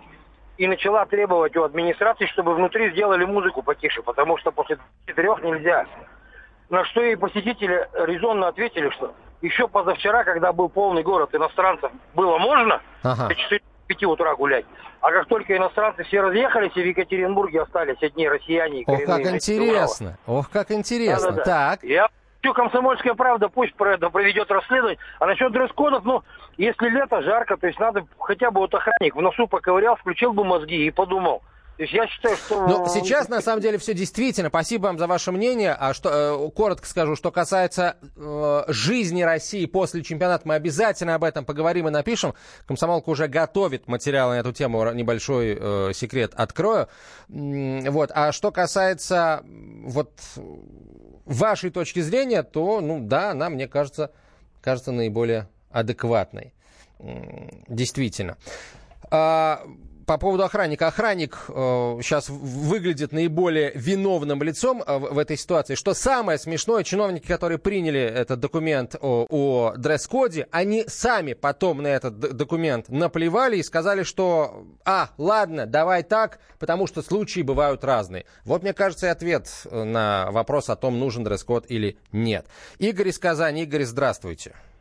и 0.58 0.66
начала 0.66 1.04
требовать 1.06 1.56
у 1.56 1.62
администрации, 1.62 2.26
чтобы 2.26 2.54
внутри 2.54 2.90
сделали 2.90 3.24
музыку 3.24 3.62
потише, 3.62 4.02
потому 4.02 4.38
что 4.38 4.52
после 4.52 4.78
трех 5.06 5.42
нельзя. 5.42 5.86
На 6.68 6.84
что 6.86 7.02
и 7.02 7.14
посетители 7.14 7.88
резонно 7.94 8.48
ответили, 8.48 8.90
что 8.90 9.14
еще 9.42 9.68
позавчера, 9.68 10.24
когда 10.24 10.52
был 10.52 10.68
полный 10.68 11.02
город 11.02 11.34
иностранцев, 11.34 11.90
было 12.14 12.38
можно 12.38 12.80
ага. 13.02 13.28
до 13.28 13.34
4 13.34 13.60
5 13.86 14.04
утра 14.04 14.34
гулять. 14.34 14.64
А 15.00 15.12
как 15.12 15.26
только 15.26 15.56
иностранцы 15.56 16.02
все 16.04 16.20
разъехались, 16.20 16.72
и 16.74 16.82
в 16.82 16.86
Екатеринбурге 16.86 17.62
остались 17.62 18.02
одни 18.02 18.28
россияне. 18.28 18.82
Ох, 18.86 19.04
как 19.04 19.26
интересно. 19.26 20.18
Ох, 20.26 20.50
как 20.50 20.70
интересно. 20.70 21.30
Да, 21.30 21.36
да, 21.36 21.44
да. 21.44 21.44
Так. 21.44 21.84
Я 21.84 22.08
комсомольская 22.52 23.14
правда 23.14 23.48
пусть 23.48 23.74
проведет 23.74 24.50
расследование. 24.50 24.98
А 25.18 25.26
насчет 25.26 25.52
дресс-кодов, 25.52 26.04
ну, 26.04 26.22
если 26.56 26.88
лето, 26.88 27.22
жарко, 27.22 27.56
то 27.56 27.66
есть 27.66 27.78
надо 27.78 28.06
хотя 28.18 28.50
бы 28.50 28.60
вот 28.60 28.74
охранник 28.74 29.16
в 29.16 29.20
носу 29.20 29.46
поковырял, 29.46 29.96
включил 29.96 30.32
бы 30.32 30.44
мозги 30.44 30.86
и 30.86 30.90
подумал. 30.90 31.42
То 31.76 31.82
есть 31.82 31.92
я 31.92 32.06
считаю, 32.06 32.36
что... 32.36 32.66
Ну, 32.66 32.86
сейчас, 32.88 33.28
на 33.28 33.42
самом 33.42 33.60
деле, 33.60 33.76
все 33.76 33.92
действительно. 33.92 34.48
Спасибо 34.48 34.84
вам 34.84 34.98
за 34.98 35.06
ваше 35.06 35.30
мнение. 35.30 35.76
А 35.78 35.92
что, 35.92 36.08
э, 36.10 36.50
коротко 36.52 36.86
скажу, 36.86 37.16
что 37.16 37.30
касается 37.30 37.96
э, 38.16 38.64
жизни 38.68 39.20
России 39.20 39.66
после 39.66 40.02
чемпионата, 40.02 40.48
мы 40.48 40.54
обязательно 40.54 41.14
об 41.14 41.24
этом 41.24 41.44
поговорим 41.44 41.88
и 41.88 41.90
напишем. 41.90 42.34
Комсомолка 42.66 43.10
уже 43.10 43.28
готовит 43.28 43.88
материал 43.88 44.30
на 44.30 44.38
эту 44.38 44.52
тему. 44.52 44.90
Небольшой 44.92 45.58
э, 45.60 45.90
секрет 45.92 46.32
открою. 46.34 46.88
Вот. 47.28 48.10
А 48.14 48.32
что 48.32 48.52
касается 48.52 49.44
вот 49.84 50.12
вашей 51.26 51.68
точки 51.68 52.00
зрения, 52.00 52.42
то, 52.42 52.80
ну 52.80 53.00
да, 53.00 53.32
она, 53.32 53.50
мне 53.50 53.68
кажется, 53.68 54.12
кажется 54.62 54.92
наиболее 54.92 55.46
адекватной. 55.70 56.54
Действительно. 57.68 58.38
По 60.06 60.18
поводу 60.18 60.44
охранника. 60.44 60.86
Охранник 60.86 61.36
э, 61.48 61.52
сейчас 62.00 62.28
выглядит 62.28 63.12
наиболее 63.12 63.72
виновным 63.74 64.42
лицом 64.42 64.82
э, 64.86 64.98
в 64.98 65.18
этой 65.18 65.36
ситуации. 65.36 65.74
Что 65.74 65.94
самое 65.94 66.38
смешное, 66.38 66.84
чиновники, 66.84 67.26
которые 67.26 67.58
приняли 67.58 68.00
этот 68.00 68.38
документ 68.38 68.94
о, 69.00 69.26
о 69.28 69.74
дресс-коде, 69.76 70.46
они 70.52 70.84
сами 70.86 71.32
потом 71.32 71.82
на 71.82 71.88
этот 71.88 72.18
документ 72.18 72.88
наплевали 72.88 73.56
и 73.56 73.62
сказали, 73.64 74.04
что, 74.04 74.66
а, 74.84 75.10
ладно, 75.18 75.66
давай 75.66 76.04
так, 76.04 76.38
потому 76.60 76.86
что 76.86 77.02
случаи 77.02 77.40
бывают 77.40 77.82
разные. 77.82 78.26
Вот, 78.44 78.62
мне 78.62 78.72
кажется, 78.72 79.06
и 79.06 79.10
ответ 79.10 79.50
на 79.70 80.28
вопрос 80.30 80.70
о 80.70 80.76
том, 80.76 81.00
нужен 81.00 81.24
дресс-код 81.24 81.66
или 81.68 81.98
нет. 82.12 82.46
Игорь 82.78 83.08
из 83.08 83.18
Казани. 83.18 83.64
Игорь, 83.64 83.84
здравствуйте. 83.84 84.06
Здравствуйте. 84.16 84.75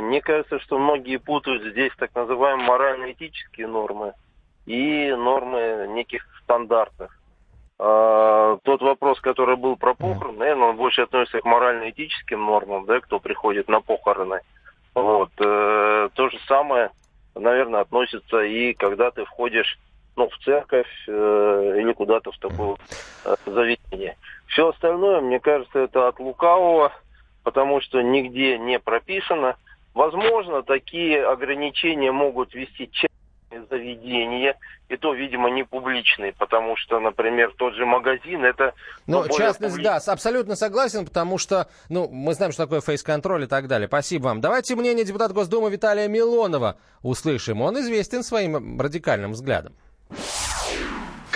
Мне 0.00 0.20
кажется, 0.20 0.58
что 0.60 0.78
многие 0.78 1.18
путают 1.18 1.62
здесь 1.72 1.92
так 1.98 2.14
называемые 2.14 2.66
морально-этические 2.66 3.66
нормы 3.66 4.12
и 4.66 5.12
нормы 5.12 5.86
неких 5.90 6.26
стандартных. 6.42 7.18
А, 7.78 8.58
тот 8.62 8.80
вопрос, 8.80 9.20
который 9.20 9.56
был 9.56 9.76
про 9.76 9.94
похороны, 9.94 10.38
наверное, 10.38 10.68
он 10.68 10.76
больше 10.76 11.02
относится 11.02 11.40
к 11.40 11.44
морально-этическим 11.44 12.44
нормам, 12.44 12.86
да, 12.86 13.00
кто 13.00 13.20
приходит 13.20 13.68
на 13.68 13.80
похороны. 13.80 14.40
Вот. 14.94 15.30
Э, 15.38 16.08
то 16.14 16.28
же 16.30 16.38
самое, 16.48 16.90
наверное, 17.34 17.80
относится 17.80 18.40
и 18.40 18.72
когда 18.72 19.10
ты 19.10 19.26
входишь 19.26 19.78
ну, 20.16 20.28
в 20.30 20.38
церковь 20.38 20.88
э, 21.06 21.74
или 21.78 21.92
куда-то 21.92 22.32
в 22.32 22.38
такое 22.38 22.76
э, 23.26 23.34
заведение. 23.44 24.16
Все 24.46 24.70
остальное, 24.70 25.20
мне 25.20 25.38
кажется, 25.38 25.80
это 25.80 26.08
от 26.08 26.18
лукавого, 26.18 26.92
потому 27.46 27.80
что 27.80 28.02
нигде 28.02 28.58
не 28.58 28.80
прописано. 28.80 29.54
Возможно, 29.94 30.64
такие 30.64 31.24
ограничения 31.24 32.10
могут 32.10 32.52
вести 32.54 32.90
часть 32.90 33.12
заведения, 33.70 34.56
и 34.88 34.96
то, 34.96 35.14
видимо, 35.14 35.48
не 35.48 35.62
публичные, 35.62 36.32
потому 36.32 36.76
что, 36.76 36.98
например, 36.98 37.54
тот 37.56 37.74
же 37.74 37.86
магазин, 37.86 38.44
это... 38.44 38.74
Ну, 39.06 39.22
ну 39.22 39.28
частность, 39.28 39.80
да, 39.80 40.00
абсолютно 40.04 40.56
согласен, 40.56 41.04
потому 41.04 41.38
что, 41.38 41.68
ну, 41.88 42.08
мы 42.08 42.34
знаем, 42.34 42.50
что 42.50 42.64
такое 42.64 42.80
фейс-контроль 42.80 43.44
и 43.44 43.46
так 43.46 43.68
далее. 43.68 43.86
Спасибо 43.86 44.24
вам. 44.24 44.40
Давайте 44.40 44.74
мнение 44.74 45.04
депутата 45.04 45.32
Госдумы 45.32 45.70
Виталия 45.70 46.08
Милонова 46.08 46.78
услышим. 47.02 47.62
Он 47.62 47.78
известен 47.78 48.24
своим 48.24 48.80
радикальным 48.80 49.32
взглядом. 49.32 49.72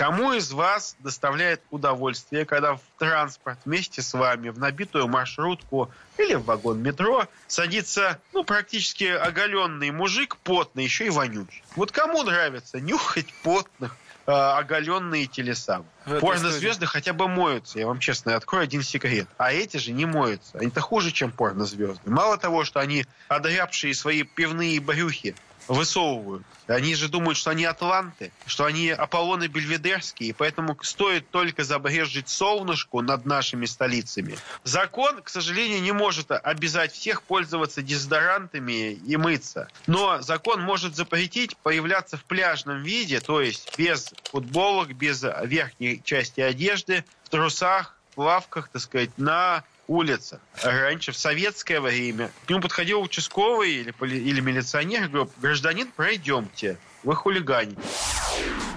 Кому 0.00 0.32
из 0.32 0.50
вас 0.50 0.96
доставляет 1.00 1.60
удовольствие, 1.70 2.46
когда 2.46 2.76
в 2.76 2.80
транспорт 2.98 3.58
вместе 3.66 4.00
с 4.00 4.14
вами 4.14 4.48
в 4.48 4.58
набитую 4.58 5.08
маршрутку 5.08 5.90
или 6.16 6.36
в 6.36 6.44
вагон 6.46 6.82
метро 6.82 7.28
садится, 7.48 8.18
ну, 8.32 8.42
практически 8.42 9.04
оголенный 9.04 9.90
мужик, 9.90 10.38
потный, 10.38 10.84
еще 10.84 11.04
и 11.04 11.10
вонючий? 11.10 11.62
Вот 11.76 11.92
кому 11.92 12.22
нравится 12.22 12.80
нюхать 12.80 13.26
потных, 13.42 13.94
э, 14.26 14.32
оголенные 14.32 15.26
телеса? 15.26 15.84
Порнозвезды 16.06 16.86
хотя 16.86 17.12
бы 17.12 17.28
моются, 17.28 17.78
я 17.78 17.86
вам 17.86 17.98
честно 17.98 18.36
открою 18.36 18.64
один 18.64 18.82
секрет. 18.82 19.28
А 19.36 19.52
эти 19.52 19.76
же 19.76 19.92
не 19.92 20.06
моются. 20.06 20.56
Они-то 20.56 20.80
хуже, 20.80 21.10
чем 21.12 21.30
порнозвезды. 21.30 22.08
Мало 22.08 22.38
того, 22.38 22.64
что 22.64 22.80
они 22.80 23.04
одрябшие 23.28 23.92
свои 23.92 24.22
пивные 24.22 24.80
брюхи 24.80 25.36
высовывают. 25.68 26.44
Они 26.66 26.94
же 26.94 27.08
думают, 27.08 27.36
что 27.36 27.50
они 27.50 27.64
атланты, 27.64 28.32
что 28.46 28.64
они 28.64 28.90
Аполлоны 28.90 29.48
Бельведерские, 29.48 30.30
и 30.30 30.32
поэтому 30.32 30.78
стоит 30.82 31.28
только 31.30 31.64
забрежить 31.64 32.28
солнышку 32.28 33.02
над 33.02 33.26
нашими 33.26 33.66
столицами. 33.66 34.36
Закон, 34.62 35.22
к 35.22 35.28
сожалению, 35.28 35.82
не 35.82 35.92
может 35.92 36.30
обязать 36.30 36.92
всех 36.92 37.22
пользоваться 37.22 37.82
дезодорантами 37.82 38.92
и 38.92 39.16
мыться. 39.16 39.68
Но 39.86 40.22
закон 40.22 40.62
может 40.62 40.94
запретить 40.94 41.56
появляться 41.56 42.16
в 42.16 42.24
пляжном 42.24 42.82
виде, 42.82 43.20
то 43.20 43.40
есть 43.40 43.76
без 43.76 44.12
футболок, 44.30 44.92
без 44.94 45.24
верхней 45.42 46.00
части 46.04 46.40
одежды, 46.40 47.04
в 47.24 47.30
трусах, 47.30 47.96
в 48.14 48.20
лавках, 48.20 48.68
так 48.68 48.82
сказать, 48.82 49.10
на 49.16 49.64
улица. 49.90 50.40
Раньше, 50.62 51.10
в 51.10 51.16
советское 51.16 51.80
время, 51.80 52.30
к 52.46 52.50
нему 52.50 52.60
подходил 52.60 53.02
участковый 53.02 53.72
или, 53.72 53.92
или 54.00 54.40
милиционер 54.40 55.04
и 55.04 55.08
говорил, 55.08 55.30
гражданин, 55.38 55.90
пройдемте, 55.94 56.78
вы 57.02 57.16
хулиганите. 57.16 57.80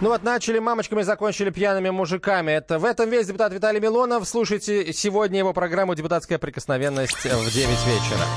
Ну 0.02 0.10
вот, 0.10 0.24
начали 0.24 0.58
мамочками, 0.58 1.04
закончили 1.04 1.52
пьяными 1.52 1.92
мужиками. 1.92 2.52
Это 2.52 2.80
в 2.80 2.86
этом 2.86 3.12
весь 3.12 3.28
депутат 3.28 3.54
Виталий 3.54 3.80
Милонов. 3.80 4.28
Слушайте 4.28 4.92
сегодня 4.92 5.38
его 5.38 5.54
программу 5.54 5.94
«Депутатская 5.94 6.40
прикосновенность» 6.40 7.24
в 7.24 7.54
9 7.54 7.70
вечера. 7.70 8.28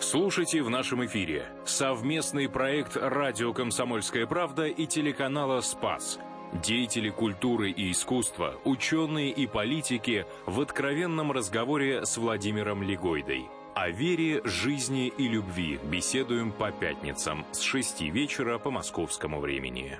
Слушайте 0.00 0.62
в 0.62 0.70
нашем 0.70 1.06
эфире 1.06 1.46
совместный 1.64 2.48
проект 2.48 2.96
«Радио 2.96 3.52
Комсомольская 3.52 4.26
правда» 4.26 4.66
и 4.66 4.86
телеканала 4.86 5.60
«Спас». 5.60 6.18
Деятели 6.62 7.10
культуры 7.10 7.72
и 7.72 7.90
искусства, 7.90 8.54
ученые 8.64 9.30
и 9.30 9.46
политики 9.46 10.24
в 10.46 10.60
откровенном 10.60 11.32
разговоре 11.32 12.06
с 12.06 12.16
Владимиром 12.16 12.82
Легойдой. 12.82 13.46
О 13.74 13.90
вере, 13.90 14.40
жизни 14.44 15.08
и 15.08 15.26
любви 15.26 15.80
беседуем 15.82 16.52
по 16.52 16.70
пятницам 16.70 17.44
с 17.50 17.60
6 17.60 18.02
вечера 18.02 18.58
по 18.58 18.70
московскому 18.70 19.40
времени. 19.40 19.98